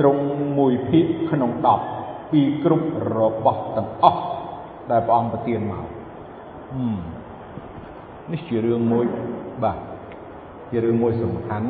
[0.00, 0.24] ត្រង់
[0.58, 1.50] មួយភាគក្នុង
[1.92, 4.22] 10ពីគ្រប់របស់ទាំងអស់
[4.90, 5.86] ដែលព្រះអង្គប្រទានមក
[8.32, 9.06] នេះជារឿងមួយ
[9.62, 9.78] បាទ
[10.70, 11.68] ជារឿងមួយសំខាន់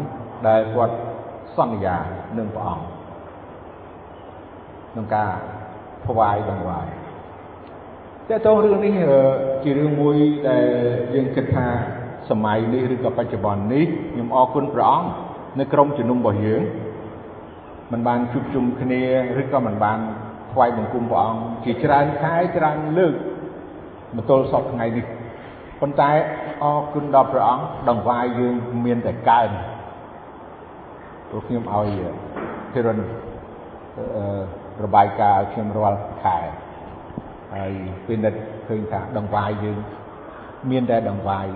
[0.49, 0.95] ដែលគាត់
[1.57, 1.97] សន្យា
[2.39, 2.87] នឹងព្រះអង្គ
[4.91, 5.33] ក្នុងការ
[6.07, 6.89] ថ្វាយដង្វាយ
[8.29, 8.93] តើតោះរឿងនេះ
[9.65, 10.17] ជារឿងមួយ
[10.49, 10.65] ដែល
[11.15, 11.67] យើងគិតថា
[12.31, 15.09] សម័យនេះឬក៏បច្ចុប្បន្ននេះខ្ញុំអរគុណព្រះអង្គ
[15.59, 16.63] នៅក្រុមជំនុំរបស់យើង
[17.93, 19.03] មិនបានជួបជុំគ្នា
[19.41, 19.99] ឬក៏មិនបាន
[20.53, 23.15] ថ្វាយបង្គំព្រះអង្គជាច្រើនខែច្រើនលើក
[24.17, 25.05] មកទល់សពថ្ងៃនេះ
[25.81, 26.11] ប៉ុន្តែ
[26.63, 28.55] អរគុណដល់ព្រះអង្គដង្វាយយើង
[28.85, 29.51] មានតែកើន
[31.35, 31.89] ព្រោះខ្ញុំឲ្យ
[32.73, 32.99] ភិរិន
[34.85, 36.39] របាយការណ៍ឲ្យខ្ញុំរាល់ខែ
[37.55, 37.71] ហើយ
[38.07, 39.79] ពិនិត្យឃើញថាដង្វាយយើង
[40.71, 41.47] មានតែដង្វាយ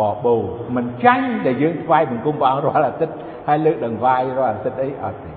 [0.00, 0.34] បបោ
[0.76, 3.14] មិនចាញ់ដែលយើងថ្វាយបង្គំព្រះអង្គរាល់អាទិត្យ
[3.48, 5.32] ហើយលើកដង្វាយរាល់អាទិត្យអីអត់ទេ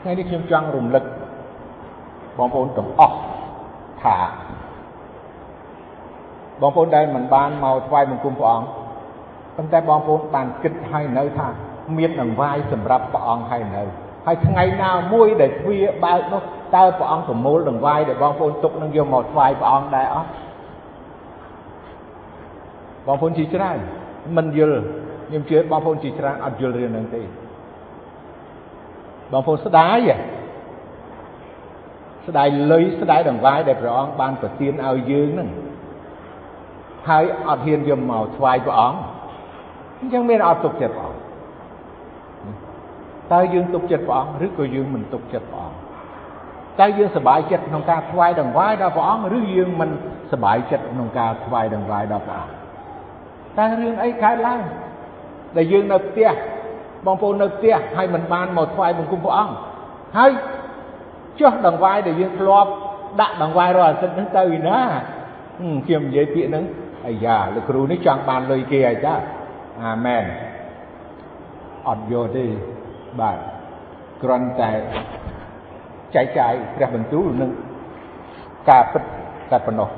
[0.00, 1.04] ថ្ងៃនេះខ្ញុំចង់រំលឹក
[2.38, 3.16] បងប្អូនទាំងអស់
[4.02, 4.18] ថា
[6.60, 8.68] បងប្អូនដែលមិនបានមកថ្វាយបង្គំព្រះអង្គ
[9.56, 11.48] ប៉ុន្តែបងប្អូនបានគិតហើយនៅថា
[11.98, 13.82] មានដង្វាយសម្រាប់ព្រះអង្គហើយនៅ
[14.26, 16.42] ហើយថ្ងៃណាមួយដែលទ្វារបើកនោះ
[16.76, 20.30] តើព្រះអង្គប្រមូលដង្វាយដែលបងប្អូនទុកនឹងយកមកថ្វាយព្រះអង្គដែរអត់
[23.06, 23.78] បងប្អូនជាច្រើន
[24.36, 24.78] មិនយល់
[25.28, 27.22] ខ្ញុំជឿបងប្អូនជាច្រើនអត់យល់រឿងហ្នឹងទេ
[29.32, 29.98] បងប្អូនស្ដាយ
[32.26, 35.48] ស្ដាយលុយស្ដាយដង្វាយដែលព្រះអង្គបានប្រទានឲ្យយើងហ្នឹង
[37.08, 38.98] ហើយអត់ហ៊ានយកមកថ្វាយព្រះអង្គ
[39.98, 41.25] អញ្ចឹងមានអត់ទុកចិត្តព្រះអង្គ
[43.32, 45.78] តើយើងទុកចិត្តព្រះអង្គឬក៏យើងមិនទុកចិត្តព្រះអង្គ
[46.80, 49.90] តើយើងសប្បាយចិត្តក្នុងការថ្វាយដង្វាយដល់ព្រះអង្គឬយើងមិន
[50.32, 52.54] សប្បាយចិត្តក្នុងការថ្វាយដង្វាយដល់ព្រះអង្គ
[53.58, 54.60] តើរឿងអីកើតឡើង
[55.56, 56.30] ដែលយើងនៅផ្ទះ
[57.06, 59.54] បងប្អូននៅផ្ទះហើយមិនបានមកថ្វាយបង្គំព្រះអង្គ
[60.18, 60.30] ហើយ
[61.40, 62.70] ចុះដង្វាយដែលយើងធ្លាប់
[63.20, 64.80] ដាក់ដង្វាយរាល់អាទិត្យហ្នឹងទៅឯណា
[65.86, 66.64] ខ្ញុំនិយាយពាក្យហ្នឹង
[67.06, 69.14] អាយ៉ាលោកគ្រូនេះចង់បានលុយគេហើយតា
[69.82, 70.24] អាមែន
[71.88, 72.46] អត់យកទេ
[73.20, 73.38] បាទ
[74.22, 74.70] គ្រាន់តែ
[76.14, 77.50] ចែកចាយព្រះបន្ទូលនឹង
[78.70, 79.02] ការពិត
[79.50, 79.88] តែប៉ុណ្ណោះ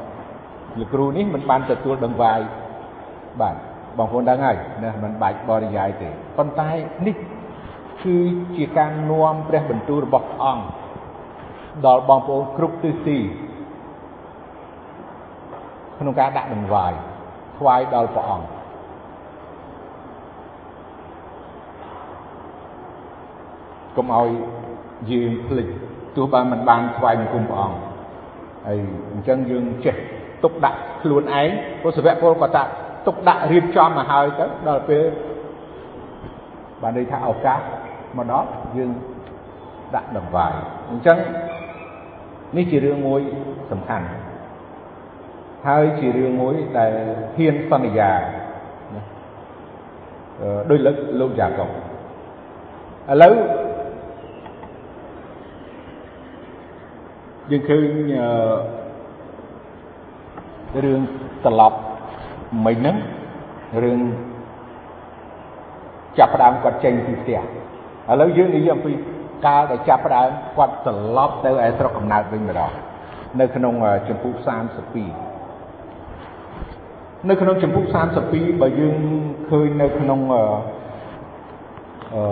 [0.79, 2.41] លោកគ្រូនេះមិនបានទទួលដង្វាយ
[3.41, 3.55] បាទ
[3.99, 6.71] បងប្អូនដឹងហើយណាមិនបាច់បរិយាយទេប៉ុន្តែ
[7.07, 7.17] នេះ
[8.05, 8.17] គឺ
[8.57, 10.65] ជាការនាំព្រះបន្ទូលរបស់ព្រះអង្គ
[11.87, 13.19] ដល់បងប្អូនគ្រប់ទិសទី
[15.99, 16.93] ក្នុងការដាក់ដង្វាយ
[17.59, 18.58] ថ្វាយដល់ព្រះអង្គ
[23.99, 24.29] កុំឲ្យ
[25.11, 25.69] យើងភ្លេច
[26.17, 27.79] ទោះបើមិនបានថ្វាយបង្គំព្រះអង្គ
[28.67, 28.79] ហើយ
[29.13, 29.97] អញ្ចឹងយើងចេះ
[30.45, 31.49] ទុកដាក់ខ្លួនឯង
[31.83, 32.63] ពុទ្ធវៈពលក៏ថា
[33.07, 35.03] ទុកដាក់រៀបចំមកហើយទៅដល់ពេល
[36.83, 37.59] បានន័យថាឱកាស
[38.17, 38.91] មកដល់យើង
[39.95, 40.53] ដាក់ដង្វាយ
[40.91, 41.19] អញ្ចឹង
[42.57, 43.21] នេះជារឿងមួយ
[43.71, 44.07] សំខាន់
[45.67, 46.93] ហើយជារឿងមួយដែល
[47.37, 48.13] ហ៊ានសន្យា
[50.71, 51.73] ដោយលឹកលោកយ៉ាកុបឥ
[53.23, 53.35] ឡូវ
[57.51, 57.85] យើងឃើញ
[60.85, 61.01] រឿង
[61.45, 61.79] ត្រឡប់
[62.67, 62.97] មិញហ្នឹង
[63.83, 63.99] រឿង
[66.19, 67.43] ចាប់ផ្ដើមគាត់ចេញពីផ្ទះឥ
[68.21, 68.93] ឡូវយើងនិយាយអំពី
[69.47, 72.71] កាលដែលចាប់ផ្ដើមគាត់ត្រឡប់ទៅឯស្រុកកំណើតវិញម្ដង
[73.41, 73.75] នៅក្នុង
[74.09, 74.33] ចម្ពោះ
[75.41, 77.85] 32នៅក្នុងចម្ពោះ
[78.25, 78.95] 32បើយើង
[79.51, 82.23] ឃើញនៅក្នុងអឺ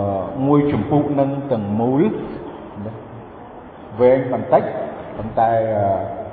[0.47, 2.03] មួយចម្ពោះនឹងទាំងមូល
[4.01, 4.63] វែងបន្តិច
[5.17, 5.51] ប៉ុន្តែ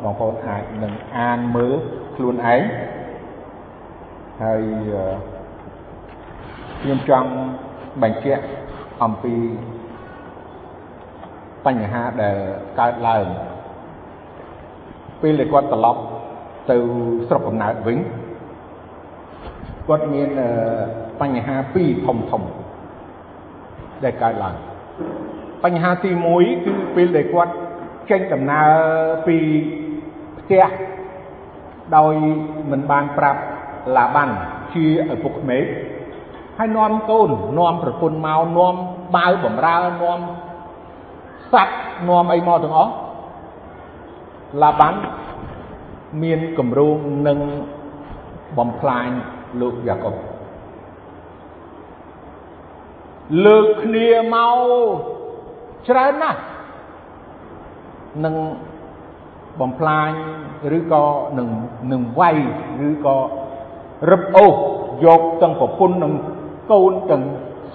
[0.04, 1.74] បងប្អូនអាចនឹងអានមើល
[2.16, 2.62] ខ្លួនឯង
[4.44, 4.62] ហើយ
[6.82, 7.30] ខ្ញុំចង់
[8.02, 8.44] បញ្ជាក់
[9.04, 9.36] អំពី
[11.66, 12.38] បញ្ហាដែល
[12.80, 13.26] កើតឡើង
[15.22, 16.02] ពេលដែលគាត់ត្រឡប់
[16.70, 16.78] ទៅ
[17.28, 17.98] ស្រុកកំណើតវិញ
[19.88, 20.30] គាត់មាន
[21.22, 22.42] បញ្ហាពីរធំធំ
[24.04, 24.56] ដែលកើតឡើង
[25.64, 27.54] បញ្ហាទី1គឺពេលដែលគាត់
[28.10, 28.70] ចេញដំណើរ
[29.28, 29.38] ពី
[30.40, 30.66] ផ្ទះ
[31.96, 32.14] ដោយ
[32.72, 33.42] មិនបានប្រាប់
[33.98, 34.30] ឡាបាន
[34.74, 35.66] ជាឪពុកក្មេក
[36.58, 38.76] ហើយនាំកូននាំប្រពន្ធមកនាំ
[39.16, 40.20] បាវបំរើនាំ
[41.54, 42.94] សัตว์នាំអីមកទាំងអស់
[44.62, 44.94] ឡាបាន
[46.24, 47.40] មានគម្រោងនឹង
[48.58, 49.10] បំផ្លាញ
[49.62, 50.16] លោកយ៉ាកុប
[53.46, 54.58] លើកគ្នាមក
[55.88, 56.40] ច្រើនណាស់
[58.26, 58.36] នឹង
[59.60, 60.10] បំផ្លាញ
[60.78, 61.06] ឬក៏
[61.38, 61.48] នឹង
[61.92, 62.38] នឹងវាយ
[62.88, 63.18] ឬក៏
[64.12, 64.54] រឹបអូស
[65.06, 66.14] យកទាំងប្រពន្ធនិង
[66.72, 67.24] កូនទាំង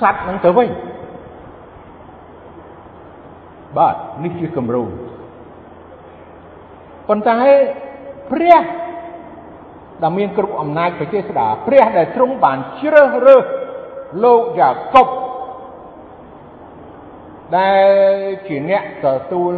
[0.01, 0.69] សัตว์នឹងទៅវិញ
[3.77, 4.89] បាទនេះជាគម្រោង
[7.09, 7.37] ប៉ុន្តែ
[8.31, 8.63] ព្រះ
[10.03, 13.45] ដែលមានគ្រប់អំណាចប្រជាស្ដាព្រះដែលទ្រង់បានជ្រើសរើស
[14.25, 15.09] លោកយ៉ាកុប
[17.57, 17.75] ដែ
[18.13, 18.15] ល
[18.49, 19.55] ជាអ្នកទទួល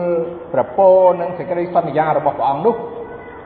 [0.53, 2.75] ប្រពោនិងសេចក្តីសន្យារបស់ព្រះអង្គនោះ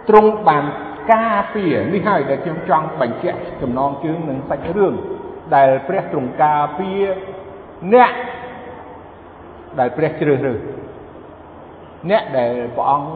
[0.09, 0.65] ទ្រង់បាន
[1.13, 4.95] ការពារនេះហើយដែលខ្ញុំចង់បញ្ជាក់ចំណងជើងនឹងសាច់រឿង
[5.55, 7.05] ដែលព្រះទ្រង់ការពារ
[7.95, 8.13] អ្នក
[9.79, 10.61] ដែលព្រះជ្រើសរើស
[12.11, 13.09] អ្នកដែលព្រះអង្គ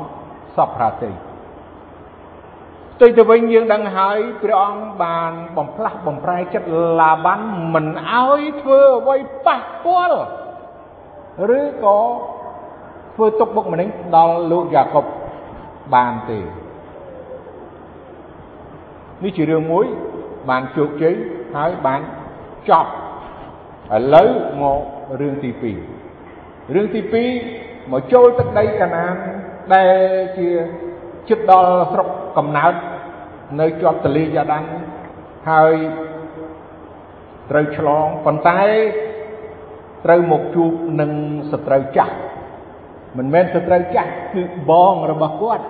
[0.56, 1.10] សពប្រាតិ
[2.94, 6.68] ផ្ទុយទៅវិញយើងដឹងហើយព្រះអង្គបានបំផ្លាស់បំប្រែចិត្ត
[7.00, 7.40] ឡាបាន
[7.74, 10.20] មិនអោយធ្វើអ្វីប៉ះពាល់
[11.58, 11.98] ឬក៏
[13.14, 15.04] ធ្វើទុកបុកម្នេញដល់លោកយ៉ាកុប
[15.94, 16.38] បានទេ
[19.22, 19.86] នេះជារឿងមួយ
[20.48, 21.14] បានជោគជ័យ
[21.56, 22.00] ហើយបាន
[22.68, 22.90] ចប់
[23.96, 24.80] ឥឡូវមក
[25.20, 25.50] រឿងទី
[26.12, 27.00] 2រឿងទី
[27.46, 29.14] 2មកចូលទឹកដីកាណាន
[29.74, 29.96] ដែល
[30.38, 30.48] ជា
[31.28, 32.74] ជិតដល់ស្រុកកំណើត
[33.60, 34.64] នៅជាប់ទលេយ៉ាដាន
[35.50, 35.74] ហើយ
[37.50, 38.60] ត្រូវឆ្លងប៉ុន្តែ
[40.04, 41.10] ត្រូវមកជួបនឹង
[41.52, 42.14] សត្រូវចាស់
[43.18, 45.64] មិនមែនសត្រូវចាស់គឺបងរបស់គាត់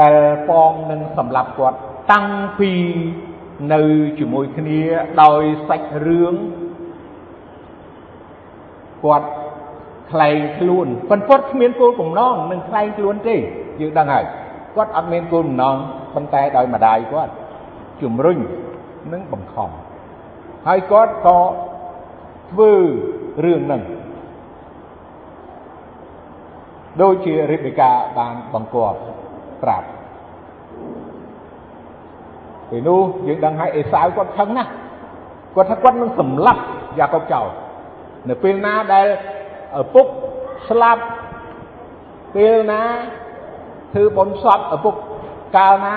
[0.00, 0.16] ដែល
[0.48, 1.78] ប៉ងនឹងសម្លាប់គាត់
[2.12, 2.28] តាំង
[2.60, 2.72] ពី
[3.72, 3.82] នៅ
[4.18, 4.80] ជាមួយគ្នា
[5.22, 6.34] ដោយសាច់រឿង
[9.04, 9.28] គាត់
[10.10, 13.36] ខ្លែងខ្លួនប៉ុន្តែគ្មានគោលបំណងនឹងខ្លែងខ្លួនទេ
[13.80, 14.24] យើងដឹងហើយ
[14.76, 15.76] គាត់អត់មានគោលបំណង
[16.14, 17.32] ប៉ុន្តែដោយម្ដាយគាត់
[18.02, 18.38] ជំរុញ
[19.12, 19.70] និងបង្ខំ
[20.66, 21.38] ហើយគាត់ក៏
[22.50, 22.72] ធ្វើ
[23.44, 23.82] រឿងហ្នឹង
[27.02, 28.98] ដូចជារិបិកាបានបង្គាប់
[29.62, 29.86] ប្រាប់
[32.70, 34.70] ពេលនោះយើងដឹងហើយអេសាវគាត់ខឹងណាស់
[35.54, 36.62] គាត់ថាគាត់នឹងសម្លាប់
[36.98, 37.46] យ៉ាកុបចោល
[38.28, 39.06] នៅពេលណាដែល
[39.80, 40.06] ឪពុក
[40.68, 41.02] ស្លាប់
[42.34, 42.82] ពេលណា
[43.92, 44.94] ធ្វើបុណ្យសពឪពុក
[45.56, 45.94] កាលណា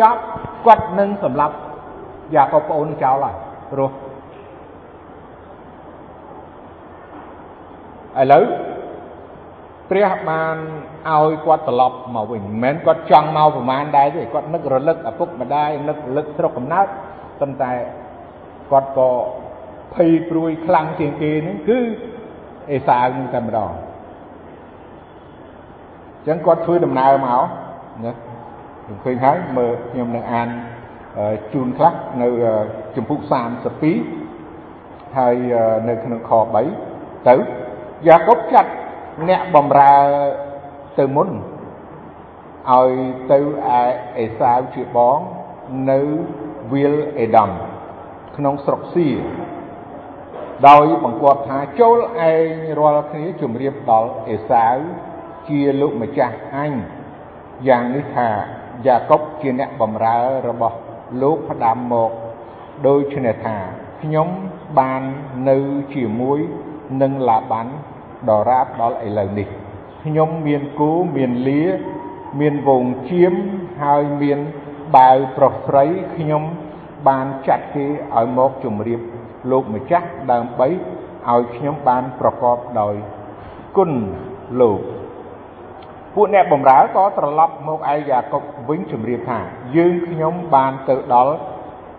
[0.00, 0.20] ចប់
[0.66, 1.54] គាត់នឹងសម្លាប់
[2.34, 3.34] យ៉ាកុបប្អូនចោលហើយ
[3.72, 3.90] ព្រោះ
[8.20, 8.44] ឥឡូវ
[9.90, 10.56] ព្រះបាន
[11.10, 16.86] ឲ្យគាត់ត្រឡប់មកវិញមិនមែនគាត់ចង់មកប្រមាណដែរទេគាត់នឹករលឹកឪពុកម្ដាយនឹករលឹកស្រុកកំណើត
[17.40, 17.72] ប៉ុន្តែ
[18.70, 19.10] គាត់ក៏
[19.94, 21.78] ភ័យព្រួយខ្លាំងជាងគេនឹងគឺ
[22.72, 23.74] អេសាវនឹងតែម្ដងអ
[26.22, 27.42] ញ្ចឹងគាត់ធ្វើដំណើរមក
[28.04, 30.48] ណាខ្ញុំឃើញហើយមើលខ្ញុំនឹងអាន
[31.52, 32.28] ជូនខ្លះនៅ
[32.96, 33.18] ចម្ពោះ
[34.18, 35.36] 32ហើយ
[35.88, 36.32] នៅក្នុងខ
[36.80, 37.34] 3ទៅ
[38.06, 38.70] យ៉ាកុបចាត់
[39.28, 39.94] អ្នកបំរើ
[40.98, 41.28] ទៅមុន
[42.70, 42.90] ឲ្យ
[43.32, 43.38] ទៅ
[43.78, 43.82] ឯ
[44.18, 45.18] អេសាវជាបង
[45.90, 46.00] នៅ
[46.72, 47.50] វាលអេដាម
[48.36, 49.08] ក្នុងស្រុកស៊ី
[50.68, 52.44] ដោយបង្គាប់ថាចូលឯង
[52.78, 54.76] រាល់គ្នាជំរាបដល់អេសាវ
[55.48, 56.72] ជាលោកម្ចាស់អញ
[57.68, 58.28] យ៉ាងនេះថា
[58.86, 60.76] យ៉ាកុបជាអ្នកបំរើរបស់
[61.22, 62.10] លោកផ្ដាំមក
[62.86, 63.56] ដូច្នេះថា
[64.02, 64.28] ខ្ញុំ
[64.78, 65.02] បាន
[65.48, 65.58] នៅ
[65.94, 66.40] ជាមួយ
[67.02, 67.72] នឹងឡាបាន់
[68.30, 69.48] ដរាបដល់ឥឡូវនេះ
[70.04, 71.62] ខ្ញុំមានគូមានលា
[72.40, 73.34] មានវងជៀម
[73.82, 74.38] ហើយមាន
[74.96, 75.84] បាវប្រុសស្រី
[76.16, 76.42] ខ្ញុំ
[77.08, 79.00] បានចាត់គេឲ្យមកជម្រាប
[79.50, 80.68] លោកម្ចាស់ដើម្បី
[81.30, 82.94] ឲ្យខ្ញុំបានប្រកបដោយ
[83.76, 83.92] គុណ
[84.60, 84.80] លោក
[86.14, 89.38] ពួកអ្នកបម្រើក៏ត្រឡប់មកឯយ៉ាកុបវិញជម្រាបថា
[89.76, 91.34] យើងខ្ញុំបានទៅដល់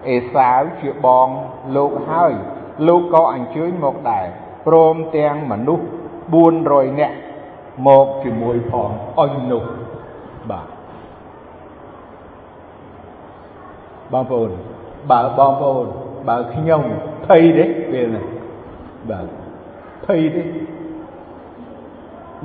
[0.10, 1.28] អេសាវជាបង
[1.76, 2.34] លោកហើយ
[2.88, 4.26] លោកក៏អញ្ជើញមកដែរ
[4.68, 5.86] ព្រមទាំងមនុស្ស
[6.32, 7.18] 400នាក់
[7.88, 9.64] មកជាមួយផងអញនោះ
[10.52, 10.68] បាទ
[14.14, 14.52] បងប្អូន
[15.12, 15.86] បើបងប្អូន
[16.30, 16.82] បើខ្ញុំ
[17.28, 18.26] ភ័យទេពេលនេះ
[19.10, 19.28] បាទ
[20.06, 20.44] ភ័យទេ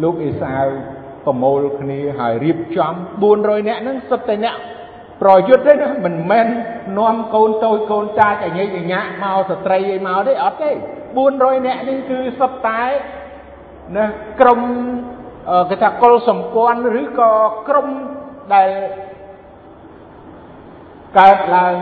[0.02, 0.66] លោកអេសាវ
[1.24, 2.94] ប្រមូលគ្នាហើយរៀបចំ
[3.30, 4.56] 400នាក់ហ្នឹងសិតតែអ្នក
[5.22, 6.46] ប្រយុទ្ធទេណាមិនមែន
[6.98, 10.70] នាំកូនតូចកូនតាចអញញញាក់មកស្ត្រីអីមកទេអត់ទេ
[11.18, 12.82] 400នាក់នេះគឺសិតតែ
[13.96, 14.04] ណា
[14.40, 14.60] ក្រុម
[15.70, 17.30] គេថាកុលសម្ព័ន្ធឬក៏
[17.68, 17.86] ក្រុម
[18.54, 18.70] ដែល
[21.18, 21.76] កើតឡើង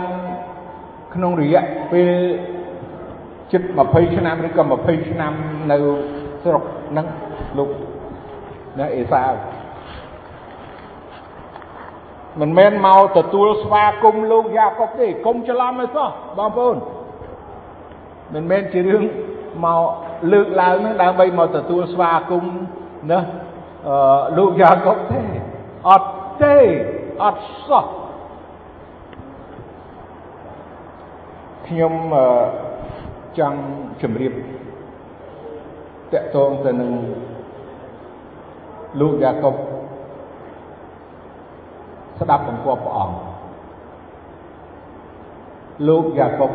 [1.14, 2.10] ក្នុងរយៈពេល
[3.52, 5.32] ជិត20ឆ្នាំឬក៏20ឆ្នាំ
[5.72, 5.78] នៅ
[6.42, 7.06] ស្រុកហ្នឹង
[7.58, 7.70] លោក
[8.78, 9.32] ណាអេសាវ
[12.40, 16.76] មិនមែនមកទទួលស្វាគមន៍លោកយ៉ាកុបទេកុំច្រឡំឲ្យសោះបងប្អូន
[18.34, 19.02] មិនមែនជារឿង
[19.64, 22.56] មក លើកឡើងនឹងដើម្បីមកទទួលស្វាគមន៍
[23.12, 23.20] ណា
[23.88, 25.22] អឺលោកយ៉ាកុបទេ
[25.88, 26.10] អត់
[26.42, 26.56] ទេ
[27.22, 27.86] អត់សោះ
[31.66, 31.94] ខ្ញុំ
[33.38, 33.58] ចង់
[34.02, 34.32] ជម្រាប
[36.12, 36.90] តកតងទៅនឹង
[39.00, 39.54] លោកយ៉ាកុប
[42.20, 43.16] ស្ដាប់បង្គាប់ព្រះអង្គ
[45.88, 46.50] លោកយ៉ាកុប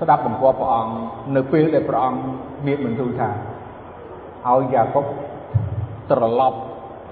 [0.00, 0.92] ស្ដាប់បង្គាប់ព្រះអង្គ
[1.36, 2.20] នៅពេលដែលព្រះអង្គ
[2.66, 3.28] មានបន្ទូលថា
[4.48, 5.04] ឲ្យយ៉ាកុប
[6.10, 6.58] ត្រឡប់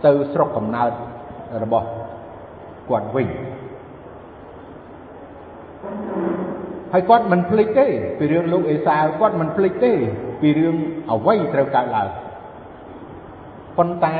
[0.07, 0.91] ទៅស្រុកកំណើត
[1.63, 1.87] របស់
[2.91, 3.29] គាត់វិញ
[6.93, 7.87] ហើយគាត់មិនភ្លេចទេ
[8.19, 9.93] ពីរឿងលោកអេសាវគាត់មិនភ្លេចទេ
[10.41, 10.77] ពីរឿង
[11.13, 12.09] អ្វីត្រូវកើតឡើង
[13.79, 14.19] ប៉ុន្តែ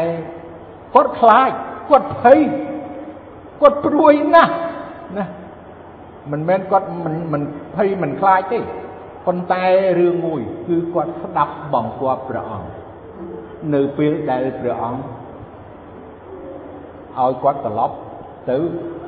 [0.95, 1.51] គាត់ខ្លាច
[1.91, 2.41] គាត់ភ័យ
[3.61, 4.53] គាត់ព្រួយណាស់
[5.19, 5.27] ណា
[6.33, 7.43] មិនមែនគាត់មិនមិន
[7.77, 8.59] ភ័យមិនខ្លាចទេ
[9.27, 9.65] ប៉ុន្តែ
[9.99, 12.71] រឿងមួយគឺគាត់ស្ដាប់បង្គាប់ព្រះអង្គ
[13.75, 15.01] នៅពេលដែលព្រះអង្គ
[17.19, 17.97] ឲ្យគាត់ត្រឡប់
[18.51, 18.57] ទៅ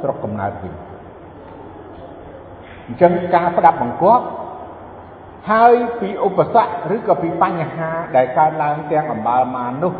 [0.01, 0.75] ស្រុកកំណើតវិញ
[2.87, 4.25] អញ្ចឹងការស្ដាប់បង្គាប់
[5.51, 9.93] ហើយពីឧបសគ្គឬក៏ពីបញ្ហាដែលកើតឡើងទាំងអំបើមកនោះ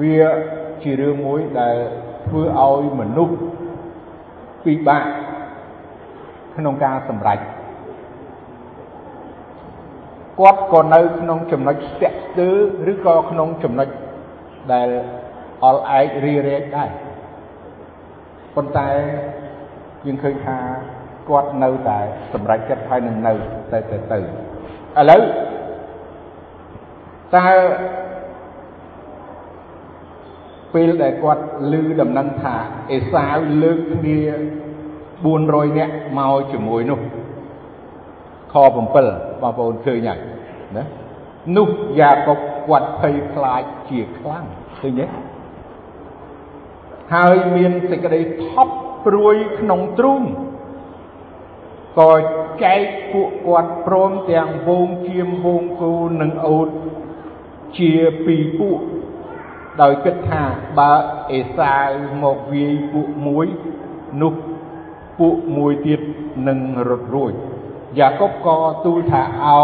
[0.00, 0.20] វា
[0.82, 1.76] ជារឿងមួយដែល
[2.26, 3.36] ធ្វើឲ្យមនុស្ស
[4.64, 5.04] ពិបាក
[6.56, 7.38] ក្នុងការសម្រេច
[10.38, 12.48] គាត់ក៏នៅក្នុងចំណុចស្ទាក់ស្ទើ
[12.86, 13.88] រឬក៏ក្នុងចំណុច
[14.72, 14.88] ដែល
[15.64, 16.90] អល់ឯករីរែកដែរ
[18.54, 18.88] ប៉ុន្តែ
[20.06, 20.58] យើងឃើញថា
[21.28, 21.98] គាត់នៅតែ
[22.32, 23.32] សម្រេចចិត្តហើយនឹងនៅ
[23.72, 24.22] ទៅទៅទៅឥ
[25.10, 25.22] ឡូវ
[27.34, 27.46] តើ
[30.74, 32.54] ពេលដែលគាត់ឮដំណឹងថា
[32.92, 34.18] អេសាវលើកគ្នា
[35.28, 37.00] 400នាក់មកជាមួយនោះ
[38.52, 40.18] ខ7បងប្អូនឃើញហើយ
[40.76, 40.84] ណា
[41.56, 41.68] នោះ
[42.00, 44.44] យ៉ាកុបគាត់ភ័យខ្លាចជាខ្លាំង
[44.80, 45.06] ឃើញទេ
[47.14, 48.74] ហើយមានសេចក្តីថប់
[49.06, 50.22] ព្រួយក្នុងទ្រូង
[51.98, 52.12] ក៏
[52.64, 52.80] ចែក
[53.12, 56.68] ពួកគាត់ព្រមទាំងវងជាមវងគោនិងអូត
[57.78, 57.92] ជា
[58.24, 58.80] ពីរពួក
[59.82, 60.42] ដោយគិតថា
[60.78, 60.94] បើ
[61.32, 61.88] អេសាវ
[62.22, 63.46] មកវាយពួកមួយ
[64.22, 64.34] នោះ
[65.20, 66.00] ពួកមួយទៀត
[66.48, 67.32] នឹងរត់រួច
[67.98, 69.60] យ៉ាកុបក៏ទូលថាអោ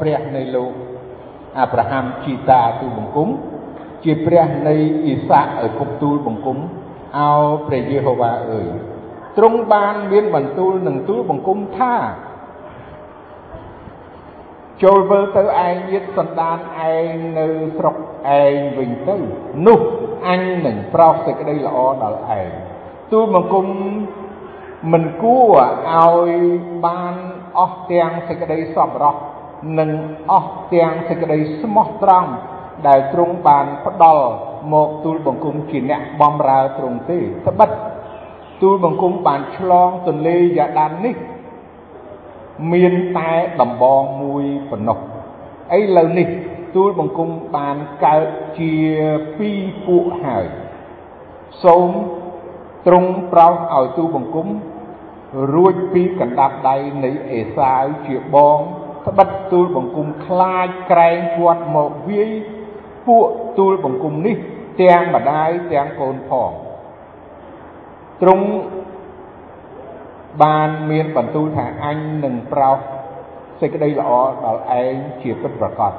[0.00, 0.72] ព្រះនៃលោក
[1.58, 3.28] អាប់រ៉ាហាំជីតាទូលបង្គំ
[4.04, 6.58] ជាព្រះនៃអ៊ីសាក់ឲ្យគប់ទូលបង្គំ
[7.18, 7.30] អោ
[7.66, 8.68] ព្រះយេហូវ៉ាអើយ
[9.36, 11.94] ទ្រង់បានមានបន្ទូលនឹងទូលបង្គំថា
[14.82, 16.58] ចូលវិលទៅឯងញាតសន្តាន
[16.90, 17.96] ឯងនៅស្រុក
[18.40, 19.16] ឯងវិញទៅ
[19.66, 19.80] នោះ
[20.26, 22.50] អញនឹងប្រោសសេចក្តីល្អដល់ឯង
[23.12, 23.66] ទូលបង្គំ
[24.90, 25.58] មិនគួរ
[25.96, 26.32] ឲ្យ
[26.86, 27.14] បាន
[27.58, 29.16] អស់ទាំងសេចក្តីសប្បុរស
[29.78, 29.90] និង
[30.32, 32.30] អស់ទាំងសេចក្តីស្មោះត្រង់
[32.86, 34.26] ដែលទ្រង់បានផ្ដល់
[34.72, 37.70] មកទូលបង្គំជាអ្នកបំរើទ្រង់ទេត្បិត
[38.62, 41.16] ទូលបង្គំបានឆ្លងទន្លេយ៉ាដាននេះ
[42.72, 44.98] មានតែដំបងមួយប៉ុណ្ណោះ
[45.78, 46.28] ឥឡូវនេះ
[46.74, 48.26] ទូលបង្គំបានកើត
[48.58, 48.72] ជា
[49.38, 50.46] ពីរពួកហើយ
[51.64, 51.90] សូម
[52.86, 54.48] ទ្រង់ប្រោសឲ្យទូលបង្គំ
[55.54, 58.58] រួចពីកណ្ដាប់ដៃនៃអេសាវជាបង
[59.06, 62.30] ត្បិតទូលបង្គំខ្លាចក្រែងគាត់មកវាយ
[63.06, 63.26] ពួក
[63.58, 64.36] ទូលបង្គំនេះ
[64.80, 66.50] ទាំងម្ដាយទាំងកូនផង
[68.22, 68.46] ទ្រង់
[70.42, 72.78] បានមានបន្ទូលថាអញនឹងប្រោស
[73.60, 74.10] សេចក្តីល្អ
[74.44, 75.92] ដល់ឯងជាពិតប្រាកដ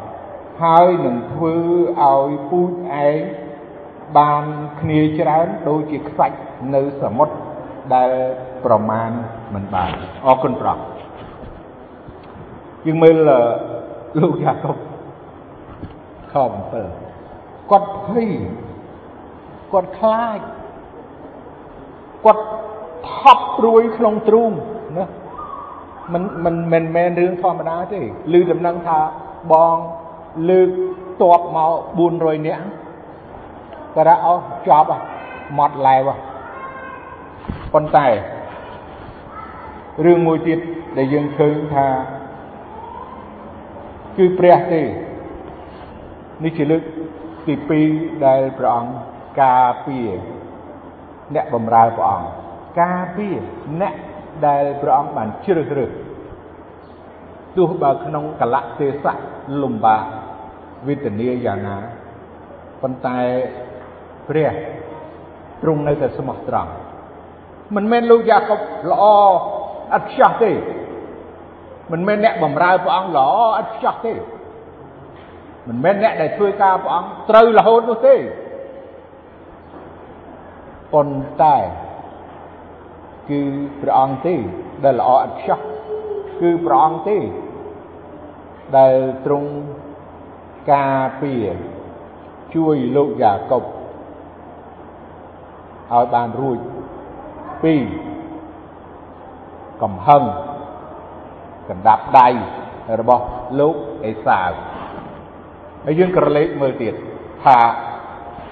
[0.63, 1.55] ហើយនឹងធ្វើ
[2.01, 2.71] ឲ្យពូជ
[3.05, 3.17] ឯង
[4.17, 4.43] បាន
[4.81, 6.37] គ្នាច្រើនដូចជាខ្សាច់
[6.75, 7.35] នៅសមុទ្រ
[7.95, 8.11] ដែល
[8.65, 9.11] ប្រមាណ
[9.53, 9.91] មិនបាន
[10.25, 10.77] អរគុណប្រោះ
[12.85, 13.17] យើងមើល
[14.21, 14.77] លោកយ៉ាកុប
[16.33, 16.35] ខ
[16.99, 18.29] 7គាត់ភ័យ
[19.71, 20.39] គាត់ខ្លាច
[22.25, 22.43] គាត់
[23.17, 24.51] ថប់ព្រួយក្នុងទ្រូង
[24.97, 25.05] ណា
[26.13, 27.99] មិនមិនមិនមែនរឿងធម្មតាទេ
[28.33, 28.99] ឮដំណឹងថា
[29.51, 29.75] បង
[30.49, 30.69] លើក
[31.21, 31.71] តបមក
[32.09, 32.63] 400នាក់
[33.95, 34.89] ក៏ថាអស់ចប់
[35.57, 36.09] ម៉ត់ឡែវ
[37.73, 38.07] ប៉ុន្តែ
[40.05, 40.59] រឿងមួយទៀត
[40.97, 41.87] ដែលយើងឃើញថា
[44.17, 44.81] គឺព្រះទេ
[46.43, 46.83] នេះជាលើក
[47.47, 47.53] ទី
[47.89, 48.93] 2ដែលព្រះអង្គ
[49.41, 50.09] ការពារ
[51.35, 52.27] អ្នកបម្រើព្រះអង្គ
[52.81, 53.35] ការពារ
[53.81, 53.93] អ្នក
[54.47, 55.91] ដែលព្រះអង្គបានជ្រើសរើស
[57.57, 59.15] ទោះបើក្នុងកលៈទេសៈ
[59.61, 60.03] លំបាក
[60.87, 61.77] វេទនាយ៉ាងណា
[62.81, 63.19] ប៉ុន្តែ
[64.29, 64.51] ព្រះ
[65.61, 66.71] ទ្រង់នៅតែស្មោះត្រង់
[67.75, 68.59] មិនមែនលោកយ៉ាកុប
[68.91, 69.03] ល្អ
[69.97, 70.51] ឥតខ្ចោះទេ
[71.91, 74.13] មិនមែនអ្នកបម្រើព្រះអង្គល្អឥតខ្ចោះទេ
[75.67, 78.15] មិនមែនអ្នកដែលធ្វើការព្រះអង្គត្រូវរហូតនោះទេ
[80.93, 81.57] ប៉ុន្តែ
[83.29, 83.41] គឺ
[83.81, 84.35] ព្រះអង្គទេ
[84.83, 85.59] ដែលល្អឥតខ្ចោះ
[86.41, 87.17] គឺព្រះអង្គទេ
[88.77, 89.49] ដែលទ្រង់
[90.73, 91.45] ការពារ
[92.55, 96.59] ជួយលោកយ៉ាកុបឲ្យបានរួច
[97.63, 97.75] ពី
[99.81, 100.23] កំហឹង
[101.69, 102.27] កណ្ដាប់ដៃ
[102.99, 103.23] របស់
[103.59, 104.51] លោកអេសាវ
[105.85, 106.93] ហើយយើងក្រឡេកមើលទៀត
[107.43, 107.57] ថា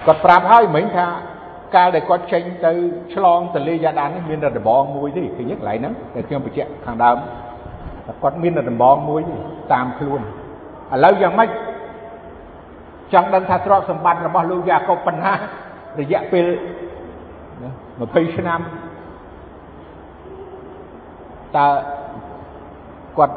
[0.06, 1.08] គាត់ប្រាប់ហើយមិញថា
[1.76, 2.72] កាលដែលគាត់ចេញទៅ
[3.14, 7.18] ឆ្លងទលេយ៉ាដាននេះមានរបងមួយទេឃើញកន្លែងហ្នឹងដែលខ្ញុំបញ្ជាក់ខាងដើម
[8.24, 9.22] គាត់មានរបងមួយ
[9.74, 10.22] តាមខ្លួន
[10.94, 11.50] ឥឡូវយ៉ាងម៉េច
[13.14, 15.34] ចង់ដឹងថាទ្រព្យសម្បត្តិរបស់លោកយ៉ាកុបប៉ុណ្ណា
[16.00, 16.46] រយៈពេល
[17.62, 18.60] 20ឆ្នាំ
[21.58, 21.68] តើ
[23.18, 23.36] គាត់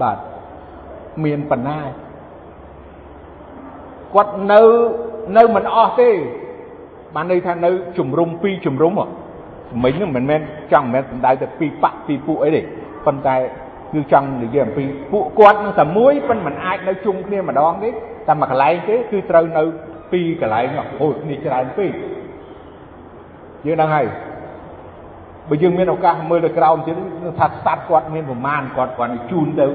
[0.00, 0.18] បាទ
[1.24, 1.78] មានប៉ុណ្ណា
[4.14, 4.60] គាត់នៅ
[5.36, 6.10] នៅមិនអស់ទេ
[7.14, 8.92] បានន័យថានៅជំរុំពីរជំរុំ
[9.84, 10.40] មិញហ្នឹងមិនមែន
[10.72, 12.62] ចង់មិនមែនសំដៅទៅពីបកពីពួកអីទេ
[13.06, 13.36] ប៉ុន្តែ
[13.92, 19.62] គឺចង់និយាយអំពីពួកគាត់នឹងតែមួយប៉ុន្តែមិនអាចនៅជុំគ្នាម្ដងទេតែមួយកន្លែងទេគឺត្រូវនៅ
[20.12, 20.66] ពីរកន្លែង
[21.00, 21.92] ហូតគ្នាច្រើនពេក
[23.66, 24.06] យើងដឹងហើយ
[25.49, 29.65] បើយើងមានឱកាសមើលទៅក្រោមទៀតនឹងថាសัตว์គាត់មានប្រមាណគាត់គាត់ជូនទៅ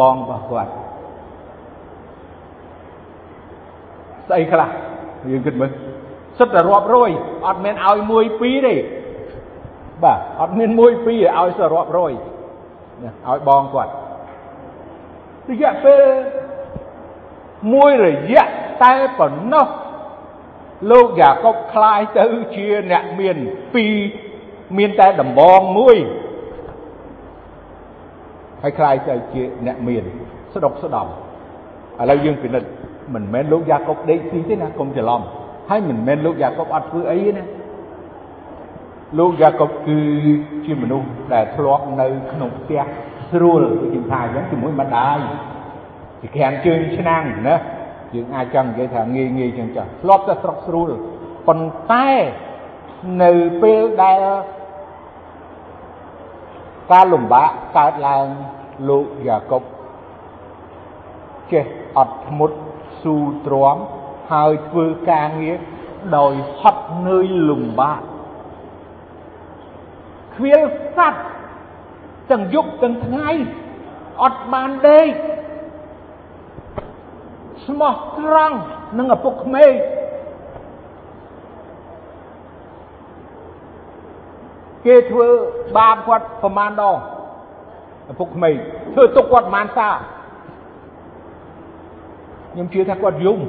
[0.00, 0.70] បងរបស់គាត់
[4.28, 4.68] ស្អីខ្លះ
[5.30, 5.70] យើងគិតមើល
[6.38, 7.10] សិតតែរាប់រយ
[7.46, 8.74] អត់មានឲ្យមួយពីរទេ
[10.02, 12.12] បាទអត់មានមួយពីរឲ្យសរាប់រយ
[13.28, 13.92] ឲ្យបងគាត់
[15.50, 16.02] រយៈពេល
[17.74, 18.44] មួយរយៈ
[18.82, 19.66] តែប៉ុណ្ណោះ
[20.90, 23.36] លោកយ៉ាកុបคลายទៅជាអ្នកមាន
[23.74, 23.94] ពីរ
[24.77, 25.97] មានតែដំបងមួយ
[28.61, 30.03] ហើយខ្លាយទៅជាអ្នកមាន
[30.53, 31.09] ស្ដុកស្ដំឥ
[32.09, 32.69] ឡូវយើងពិនិត្យ
[33.13, 35.21] មិនមែនលោកយ៉ាកុបដេកស៊ីទេណាកុំច្រឡំ
[35.69, 37.43] ហើយមិនមែនលោកយ៉ាកុបអត់ធ្វើអីទេណា
[39.19, 39.99] លោកយ៉ាកុបគឺ
[40.65, 42.81] ជាមនុស្សដែលធ្លាប់នៅក្នុងផ្ទះ
[43.31, 45.17] ស្រួលដូចខ្ញុំថាអញ្ចឹងជាមួយម្ដាយ
[46.21, 47.55] ជាក្រានជើងឆ្នាំងណា
[48.13, 50.89] យើងអាចចង់និយាយថាងាយងាយចឹងចុះធ្លាប់តែស្រុកស្រួល
[51.47, 52.09] ប៉ុន្តែ
[53.23, 53.31] នៅ
[53.63, 54.19] ពេលដែល
[56.91, 58.27] ការលំបាកកើតឡើង
[58.89, 59.63] លោកយ៉ាកុប
[61.51, 61.65] ចេះ
[61.97, 62.57] អត់ធ្មត់
[63.01, 63.77] ស៊ូទ្រាំ
[64.31, 65.57] ហើយធ្វើការងារ
[66.17, 68.01] ដោយហត់នឿយលំបាក
[70.35, 70.61] ខ្វៀល
[70.97, 71.27] សัตว์
[72.31, 73.29] ទាំងយប់ទាំងថ្ងៃ
[74.23, 75.07] អត់បានដេក
[77.67, 78.57] ស្មោះត្រង់
[78.97, 79.71] នឹងឪពុកក្មេង
[84.87, 85.27] គេធ្វើ
[85.77, 86.97] បាបគាត់ប្រមាណដង
[88.11, 88.55] ឪពុកក្មេង
[88.93, 89.89] ធ្វើទុកគាត់ប្រមាណសា
[92.51, 93.39] ខ្ញុំជឿថាគាត់យំ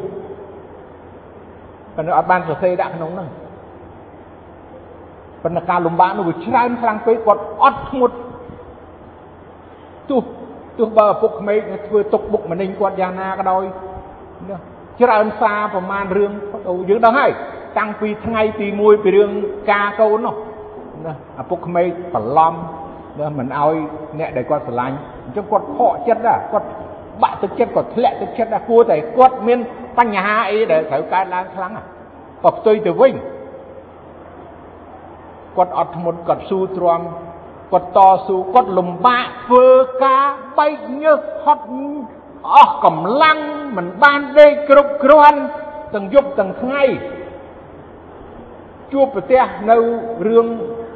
[1.97, 3.29] ប៉ុន្តែអត់បានសរសេរដាក់ក្នុងហ្នឹង
[5.43, 8.17] ប៉ុន្តែការលំបាកនោះវាច្រើនខ្លាំងពេកគាត់អត់ធ្មត់
[10.11, 10.23] ទោះ
[10.79, 11.59] ទោះបើឪពុកក្មេង
[11.89, 13.65] ធ្វើទុកបុកម្នេញគាត់យ៉ាងណាក៏ដោយ
[15.01, 16.33] ច្រើនសារប្រមាណរឿង
[16.89, 17.31] យើងដឹងហើយ
[17.79, 19.31] តាំងពីថ្ងៃទី1ពីរឿង
[19.73, 20.35] ការកូននោះ
[21.07, 22.55] ណាឪពុកក្មេងបន្លំ
[23.19, 23.75] ណាមិនអោយ
[24.19, 26.69] អ្នកដែលគាត់ស្រឡាញ់អញ្ចឹងគាត់ខកចិត្តដែរគាត់
[27.23, 29.59] បាក់ទឹកចិត្តគាត់ធ្លាក់ទឹកចិត្តដែរគួរតែគាត់មាន
[29.99, 31.73] បញ្ហាអីដែលត្រូវកើតឡើងខ្លាំង
[32.45, 33.15] ក៏ផ្ទុយទៅវិញ
[35.57, 37.01] គាត់អត់ធ្មត់គាត់ស៊ូទ្រាំ
[37.73, 39.67] គាត់តស៊ូគាត់លំបាកធ្វើ
[40.05, 40.27] ការ
[40.59, 41.67] បែកញើសហត់
[42.55, 43.39] អស់កម្លាំង
[43.77, 45.41] មិនបានដេកគ្រប់គ្រាន់
[45.95, 46.83] ទាំងយប់ទាំងថ្ងៃ
[48.93, 49.77] ជួបប្រទះនៅ
[50.29, 50.47] រឿង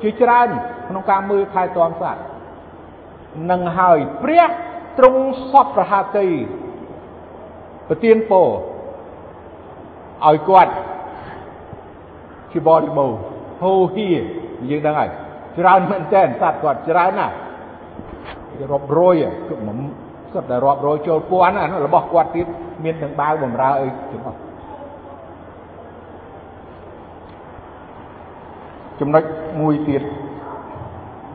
[0.03, 0.48] ជាច្រើន
[0.88, 2.22] ក្នុងការមើលថែទាំសត្វ
[3.50, 4.50] នឹងហើយព្រះ
[4.98, 6.28] ទ្រង់សពប្រហាតី
[7.88, 8.48] ប្រទានពរ
[10.26, 10.72] ឲ្យគាត់
[12.53, 13.12] ជាបរិបូរ
[13.62, 14.09] ហូហៀ
[14.70, 15.11] យើងដឹងហើយ
[15.59, 17.34] ច្រើនមែនតើសត្វគាត់ច្រើនណាស់
[18.72, 19.14] រាប់រយ
[19.48, 19.55] គឺ
[20.32, 22.46] សុទ្ធតែរាប់រយចូលពាន់អារបស់គាត់ទៀត
[22.84, 24.38] មានទាំងបាវបំរើអីទាំងអស់
[29.00, 29.22] ចំណុច
[29.61, 30.03] មួយទៀត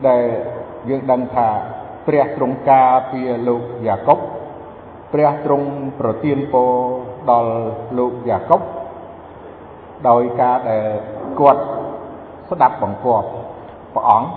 [0.08, 0.24] ដែល
[0.88, 1.48] យើងដឹងថា
[2.06, 4.18] ព្រះទ្រង់ការពារលោកយ៉ាកុប
[5.12, 5.68] ព្រះទ្រង់
[6.00, 6.72] ប្រទានពរ
[7.30, 7.52] ដល់
[7.98, 8.62] លោកយ៉ាកុប
[10.08, 10.86] ដោយការដែល
[11.40, 11.62] គាត់
[12.50, 13.28] ស្ដាប់បង្គាប់
[13.94, 14.28] ព្រះអង្គ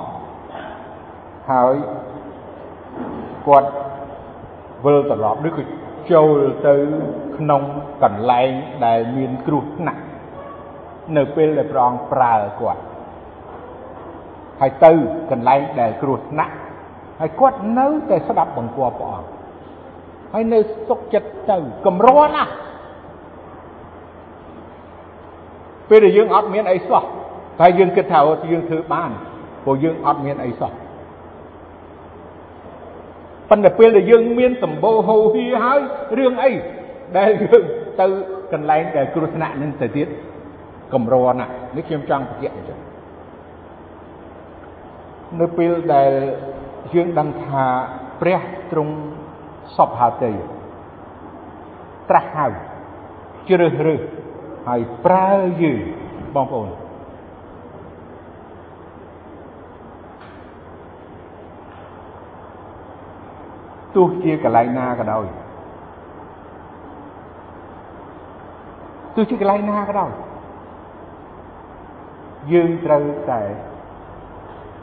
[1.52, 1.76] ហើយ
[3.48, 3.70] គាត់
[4.84, 5.64] វិលត្រឡប់ឬក៏
[6.12, 6.76] ចូលទៅ
[7.38, 7.62] ក្នុង
[8.04, 8.52] កន្លែង
[8.86, 10.02] ដែលមានគ្រោះថ្នាក់
[11.18, 12.82] នៅពេលដែលព្រះអង្គប្រើគាត់
[14.62, 14.91] ហើយទៅ
[15.32, 16.53] កន្លែងដែលគ្រោះថ្នាក់
[17.20, 19.30] ហើយគាត់នៅតែស្ដាប់បង្គាប់ព្រះអង្គ
[20.34, 20.59] ហើយនៅ
[20.89, 22.51] សុខចិត្តទៅកម្រណាស់
[25.89, 27.03] ពេលដែលយើងអត់មានអីសោះ
[27.59, 28.20] តែយើងគិតថា
[28.51, 29.12] យើងធ្វើបាន
[29.64, 30.72] ព្រោះយើងអត់មានអីសោះ
[33.49, 35.80] ប៉ុន្តែពេលដែលយើងមានសម្បូរហូរហៀហើយ
[36.18, 36.51] រឿងអី
[37.18, 37.64] ដែលយើង
[38.01, 38.07] ទៅ
[38.53, 40.07] កន្លែងដែលគ្រោះថ្នាក់នឹងទៅទៀត
[40.93, 42.80] កម្រណាស់នេះខ្ញុំចង់បញ្ជាក់អញ្ចឹង
[45.40, 46.12] នៅពេលដែល
[46.94, 47.66] យើងដឹងថា
[48.22, 48.94] ព្រះទ្រង់
[49.76, 50.32] សពហៅទៅ
[52.10, 52.46] ត្រាស់ហៅ
[53.50, 54.02] ជ្រើសរើស
[54.68, 55.30] ហើយប្រើ
[55.62, 55.80] យើង
[56.36, 56.70] បងប្អូន
[63.96, 65.26] ទោះជាកន្លែងណាក៏ដោយ
[69.16, 70.12] ទោះជាកន្លែងណាក៏ដោយ
[72.52, 73.42] យើងត្រូវតែ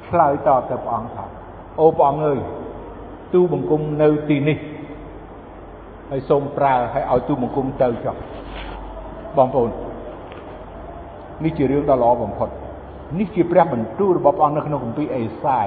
[0.08, 1.24] ឆ្លើយតបទៅព្រះអង្គថា
[1.80, 2.40] អូព្រះអង្គអើយ
[3.34, 4.58] ទូបង្គំនៅទីនេះ
[6.10, 8.16] ហើយសូមប្រើឲ្យឲ្យទូបង្គំទៅចុះ
[9.36, 9.70] បងប្អូន
[11.44, 12.48] នេះជារឿងដ៏ល្អបំផុត
[13.18, 15.66] នេះជាព្រះបន្ទូលរបស់ព្រះអង្គនៅក្នុងគម្ពីរអេសាយ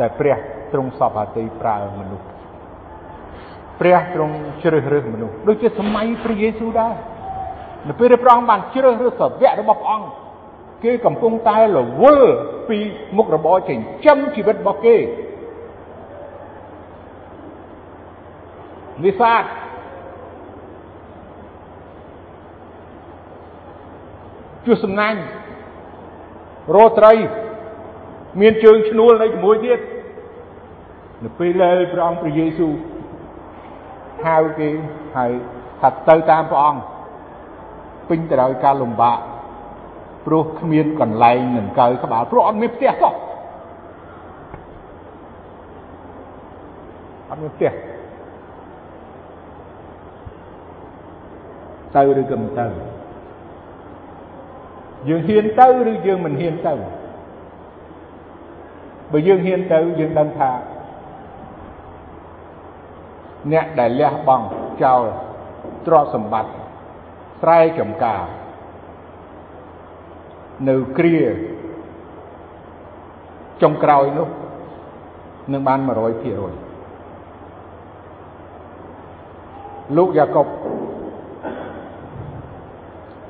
[0.00, 0.36] ដែលព្រះ
[0.72, 2.26] ទ្រង់សពហតិប្រើមនុស្ស
[3.80, 6.94] ព្រះទ្រង់ជ្រើសរើសមនុស្សដូចជាសម័យព្រះយេស៊ូវដែរ
[7.88, 10.08] នៅពេលដែលព្រះអង្គបានជ្រើសរើសសាវករបស់ព្រះអង្គ
[10.84, 12.30] គេកំពុងតែរវល់
[12.68, 12.78] ពី
[13.16, 14.96] មុខរបរចិញ្ចឹមជីវិតរបស់គេ
[19.04, 19.42] នេសាទ
[24.66, 25.20] ជួសសំណាញ់
[26.74, 27.12] រោត្រី
[28.40, 29.80] មានជើងឈ្នួលនៅជាមួយទៀត
[31.24, 32.72] នៅពេលដែលព្រះអង្គព្រះយេស៊ូវ
[34.24, 34.68] ហៅគេ
[35.16, 35.32] ហើយ
[35.80, 36.82] ថាទៅតាមព្រះអង្គ
[38.08, 39.18] ពេញទៅដោយការលំបាក
[40.28, 43.14] ព្រោះគ្មានកន្លែងនឹងកើក្បាលព្រោះអត់មានផ្ទះសោះ
[47.30, 47.72] អត់មានផ្ទះ
[51.96, 52.66] ទៅឬក៏មិនទៅ
[55.08, 56.74] យើងហ៊ានទៅឬយើងមិនហ៊ានទៅ
[59.12, 60.50] បើយើងហ៊ានទៅយើងដឹងថា
[63.52, 64.46] អ្នកដែលលះបង់
[64.82, 65.02] ចោល
[65.86, 66.52] ទ្រព្យសម្បត្តិ
[67.40, 68.22] ស្រែចម្ការ
[70.66, 71.16] នៅគ្រា
[73.62, 74.28] ចុងក្រោយនោះ
[75.52, 75.88] នឹងបាន100%
[79.96, 80.46] លោកយ៉ាកុប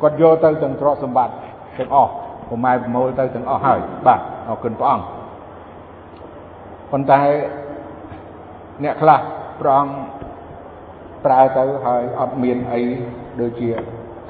[0.02, 1.34] គាត់យកទៅទាំងទ្រព្យសម្បត្តិ
[1.78, 2.12] ទាំងអស់
[2.48, 5.04] ប្រម៉ែប្រមូលទៅទាំងអស់ហើយបាទអរគុណព្រះអង្គ
[6.90, 7.20] ប៉ុន្តែ
[8.84, 9.20] អ្នកខ្លះ
[9.60, 9.92] ព្រះអង្គ
[11.24, 12.82] ប្រើទៅហើយអត់មានអី
[13.40, 13.68] ដូចជា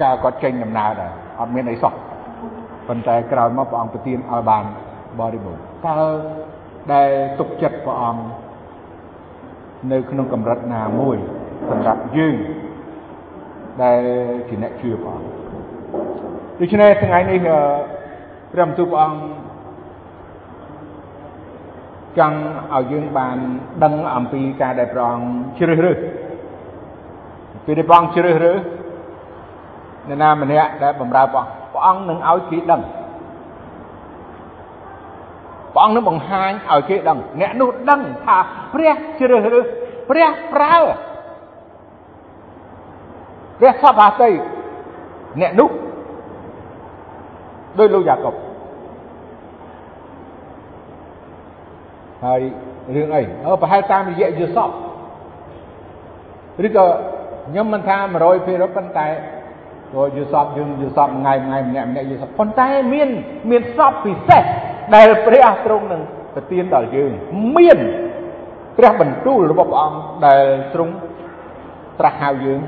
[0.03, 1.93] ការគាត់ចេញដំណើរដែរអត់មានអីសោះ
[2.89, 4.65] ប៉ុន្តែក្រោយមកព្រះអង្គប្រទានឲ្យបាន
[5.21, 5.99] បរិបូរណ៍តើ
[6.93, 7.09] ដែល
[7.39, 8.23] ទុកចិត្តព្រះអង្គ
[9.93, 11.17] នៅក្នុងកម្រិតណាមួយ
[11.71, 12.37] សម្រាប់យើង
[13.83, 14.01] ដែល
[14.49, 15.29] ជាអ្នកជឿព្រះអង្គ
[16.61, 17.39] ដូច្នេះថ្ងៃនេះ
[18.53, 19.21] ព្រះបន្ទូលព្រះអង្គ
[22.19, 22.39] ចង់
[22.75, 23.37] ឲ្យយើងបាន
[23.85, 25.27] ដឹងអំពីការដែលព្រះអង្គ
[25.59, 25.99] ជ្រើសរើស
[27.65, 28.61] ពេលដែលព្រះអង្គជ្រើសរើស
[30.09, 32.83] អ្នកណាម្នាក់ដែលបម្រើព្រះអង្គ ព្រះអង្គនឹងឲ្យគេដឹង
[35.75, 38.39] ព្រះអង្គនឹងបង្ហាញឲ្យគេដឹងអ្នកនោះដឹងថា
[38.75, 39.67] ព្រះជ្រើសរើស
[40.11, 40.77] ព្រះប្រើ
[43.59, 44.31] ព្រះសពហតិ
[45.41, 45.71] អ្នកនោះ
[47.79, 48.35] ដោយលោកយ៉ាកុប
[52.25, 52.41] ហើយ
[52.95, 54.71] រឿងអីអឺប្រហែលតាមរយៈយូសប
[56.67, 56.87] ឬក៏
[57.49, 57.97] ខ្ញុំមិនថា
[58.37, 59.09] 100%ប៉ុន្តែ
[59.93, 63.09] ព្រោះយូសបយើងយូសបថ្ងៃថ្ងៃម្នាក់ម្នាក់យូសបប៉ុន្តែមាន
[63.51, 64.43] មានសពពិសេស
[64.95, 66.03] ដែលព្រះទ្រង់នឹង
[66.35, 67.11] ប្រទានដល់យើង
[67.57, 67.79] មាន
[68.79, 70.95] ព្រះបន្ទូលរបស់ព្រះអង្គដែលទ្រង់
[71.99, 72.61] ត្រាស់ហៅយើង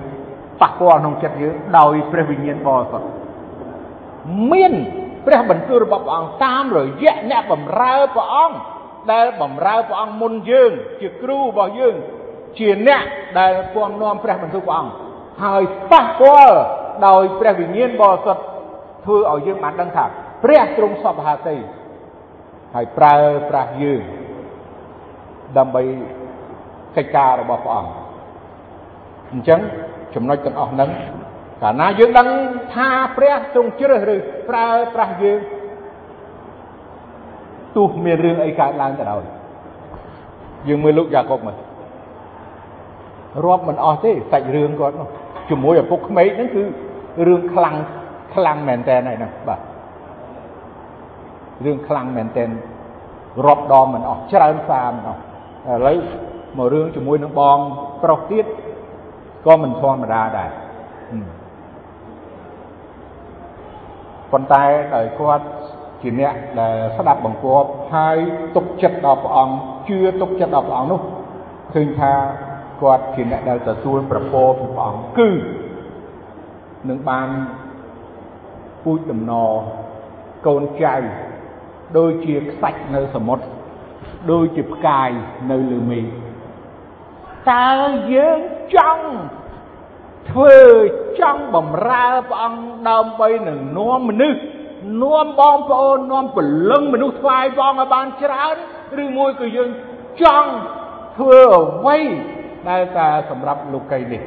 [0.61, 3.07] ប៉ះពាល់ក្នុងចិត្តយើងដោយព្រះវិញ្ញាណបរិសុទ្ធ
[4.53, 4.73] មាន
[5.27, 8.57] ព្រះបន្ទូលរបស់ព្រះអង្គតាមរយៈអ្នកបម្រើព្រះអង្គ
[9.12, 11.95] ដែលបម្រើព្រះអង្គមុនយើង ជាគ្រូរបស់យើង
[12.59, 13.03] ជាអ្នក
[13.39, 14.93] ដែលពំនាំព្រះបន្ទូលព្រះអង្គ
[15.45, 16.59] ហើយប៉ះពាល់
[17.07, 18.43] ដោយព្រះវិញ្ញាណបរិសុទ្ធ
[19.05, 20.05] ធ្វើឲ្យយើងបានដឹងថា
[20.45, 21.57] ព្រះទ្រង់សពហតិ
[22.74, 23.14] ហើយប្រើ
[23.51, 24.03] ប្រាស់យើង
[25.59, 25.82] ដើម្បី
[26.97, 27.93] កិច្ចការរបស់ព្រះអង្គ
[29.32, 29.61] អញ្ចឹង
[30.14, 30.91] ចំណុចទាំងអស់ហ្នឹង
[31.62, 32.28] កាលណាយើងដឹង
[32.74, 35.41] ថាព្រះទ្រង់ជ្រើសរើសប្រើប្រាស់យើង
[37.76, 39.22] ទោះមានរឿងអីកើតឡើងក៏ដោយ
[40.68, 41.57] យើងមើលលោកយ៉ាកុបមក
[43.45, 45.09] រាប់មិនអស់ទេសាច់រឿងគាត់នោះ
[45.51, 46.62] ជាមួយឪពុកក្មេកហ្នឹងគឺ
[47.26, 47.74] រឿងខ្លាំង
[48.35, 49.61] ខ្លាំងមែនតើហ្នឹងបាទ
[51.64, 52.45] រឿងខ្លាំងមែនតើ
[53.47, 55.20] រាប់ដងមិនអស់ច្រើនសាមិនអស់
[55.70, 55.99] ឥឡូវ
[56.59, 57.59] មករឿងជាមួយនឹងបង
[58.03, 58.47] ប្រុសទៀត
[59.47, 60.51] ក៏មិនធម្មតាដែរ
[64.33, 64.64] ប៉ុន្តែ
[64.95, 65.45] ដោយគាត់
[66.03, 68.16] ជាអ្នកដែលស្ដាប់បង្គាប់ហើយ
[68.57, 69.55] ទុកចិត្តដល់ព្រះអង្គ
[69.89, 71.01] ជឿទុកចិត្តដល់ព្រះអង្គនោះ
[71.74, 72.12] ឃើញថា
[72.83, 75.31] គាត់ជាអ្នកដែលទទួលប្រពោពីព្រះអង្គគឺ
[76.89, 77.28] នឹងបាន
[78.85, 79.51] ពូជដំណរ
[80.47, 80.97] កូនចៅ
[81.99, 83.45] ដូចជាខ្សាច់នៅសមុទ្រ
[84.31, 85.11] ដូចជាផ្កាយ
[85.51, 86.05] នៅលើមេឃ
[87.53, 87.70] តើ
[88.12, 88.41] យើង
[88.76, 89.07] ចង់
[90.31, 90.59] ធ្វើ
[91.20, 94.41] ចង់បំរើព្រះអង្គដើម្បីនឹងនាំមនុស្ស
[95.03, 96.39] នាំបងប្អូននាំព
[96.70, 98.57] លឹងមនុស្សថ្វាយព្រះអង្គឲ្យបានច្រើន
[99.03, 99.70] ឬមួយក៏យើង
[100.22, 100.51] ចង់
[101.18, 101.99] ធ្វើអ្វី
[102.69, 104.23] ដែលតែសម្រាប់លោកីនេះ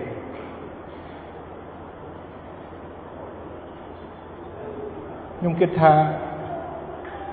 [5.37, 5.93] ខ្ញុំគិតថា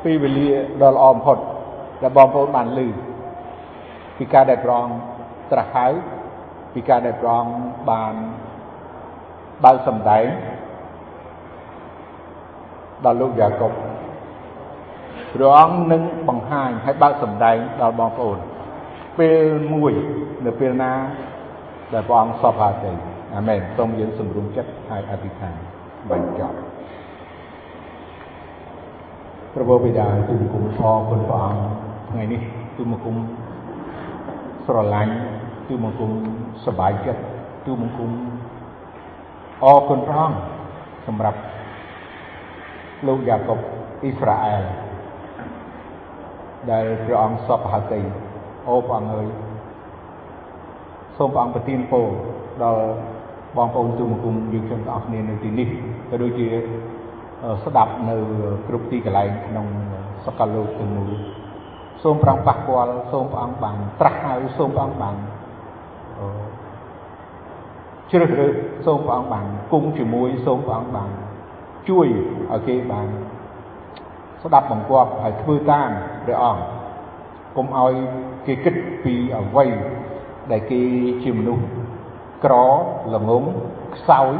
[0.05, 0.51] ពេលវេលា
[0.83, 1.39] ដ៏ល្អបំផុត
[2.03, 2.81] ដែលបងប្អូនបានឮ
[4.17, 4.95] ពីការដែលព្រះអង្គ
[5.53, 5.87] ត្រាស់ហៅ
[6.75, 7.53] ពីការដែលព្រះអង្គ
[7.91, 8.15] បាន
[9.65, 10.27] បើកសម្ដែង
[13.05, 13.73] ដល់លោកយ៉ាកុប
[15.35, 18.39] ព្រះអង្គនឹងបង្ហាញឲ្យបើកសម្ដែងដល់បងប្អូន
[19.19, 19.93] ពេលមួយ
[20.47, 20.93] នៅពេលណា
[21.93, 22.91] ដែលព្រះអង្គសពហើយទេ
[23.37, 25.55] អាមែនសូមយើងសម្រុំចិត្តហើយអធិដ្ឋាន
[26.11, 26.57] បញ្ចប់
[29.55, 31.63] ព្រះបិតាទូលគុំអរគុណព្រះអង្គ
[32.11, 32.41] ថ្ងៃនេះ
[32.77, 33.17] ទូលគុំ
[34.67, 35.15] ស្រឡាញ់
[35.69, 36.11] ទូលគុំ
[36.65, 37.23] សប្បាយចិត្ត
[37.67, 38.11] ទូលគុំ
[39.65, 40.39] អរគុណព្រះអង្គ
[41.07, 41.39] សម្រាប់
[43.07, 43.59] លោកយ៉ាកុប
[44.03, 44.63] អ៊ីស្រាអែល
[46.71, 48.01] ដែលព្រះអង្គសពហតិ
[48.69, 49.29] អូព្រះអង្គអើយ
[51.23, 52.07] សូមព្រះអង្គប្រទានពរ
[52.63, 52.83] ដល់
[53.57, 55.69] បងប្អូនទូមគុំយើងខ្ញុំទាំងអស់គ្នានៅទីនេះ
[56.11, 56.47] ក៏ដូចជា
[57.65, 58.17] ស្ដាប់នៅ
[58.67, 59.67] គ្រប់ទីកន្លែងក្នុង
[60.27, 61.11] សកលលោកទាំងមូល
[62.03, 65.17] សូមព្រះអង្គប៉ះពាល់សូមព្រះអង្គបានត្រាស់ហៅសូមព្រះអង្គបាន
[68.11, 68.55] ជ្រើសរើស
[68.87, 71.11] សូមព្រះអង្គបានគង់ជាមួយសូមព្រះអង្គបាន
[71.89, 72.07] ជួយ
[72.51, 73.09] ឲ្យគេបាន
[74.43, 75.91] ស្ដាប់បង្គាប់ហើយធ្វើតាម
[76.25, 76.63] ព្រះអង្គ
[77.57, 77.93] កុំឲ្យ
[78.47, 79.67] គេគិតពីអ្វី
[80.53, 80.81] ដែលគេ
[81.23, 81.65] ជាមនុស្ស
[82.45, 82.55] ក្រ
[83.15, 83.45] ល្ងង
[83.97, 84.33] ខ្សោយ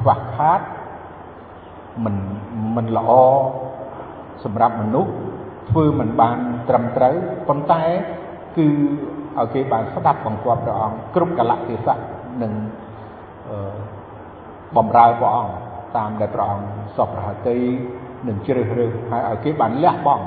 [0.00, 0.60] ខ្វះខាត
[2.04, 2.16] មិន
[2.76, 3.10] មិនល្អ
[4.44, 5.10] សម្រាប់មនុស្ស
[5.70, 6.38] ធ្វើមិនបាន
[6.68, 7.14] ត្រឹមត្រូវ
[7.48, 7.82] ប៉ុន្តែ
[8.56, 8.66] គឺ
[9.38, 11.96] ឲ្យគេបានស្ដាប់បង្គាប់ព្រះអង្គគ្រប់កលៈទេសៈ
[12.42, 12.52] និង
[14.76, 15.54] បំរើព្រះអង្គ
[15.96, 17.58] តាមដែលព្រះអង្គសពរហតី
[18.26, 20.24] នឹងជ្រើសរើសហើយឲ្យគេបានលះបង់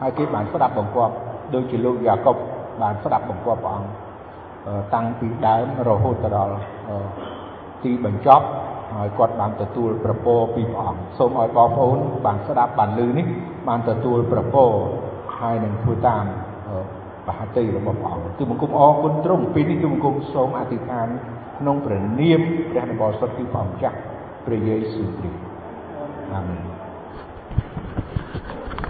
[0.00, 1.14] ហើយគេបានស្ដាប់បង្គាប់
[1.54, 2.36] ដូចជាលោកយ៉ាកុប
[2.82, 3.90] បានស្ដាប់បង្គាប់ព្រះអង្គ
[4.94, 6.56] តាំងពីដើមរហូតទៅដល់
[7.82, 8.46] ទីបញ្ចប់
[8.94, 13.26] ហើយគាត់បានទទួលប្រពោពីព្រះអង្គសូមឲ្យបងប្អូនបានស្ដាប់បានឮនេះ
[13.68, 14.64] បានទទួលប្រពោ
[15.38, 16.24] ហើយនឹងធ្វើតាម
[17.26, 21.08] បហតិរបស់ព្រះអង្គគឺបង្គំអរគុណទ្រង់ពេលនេះគឺបង្គំសូមអធិដ្ឋាន
[21.58, 22.40] ក្នុងព្រះនាម
[22.70, 23.96] ព្រះនបសុទ្ធគឺព្រះម្ចាស់
[24.46, 25.40] ព្រះយេស៊ូវគ្រីស្ទ
[26.32, 26.75] អាមែន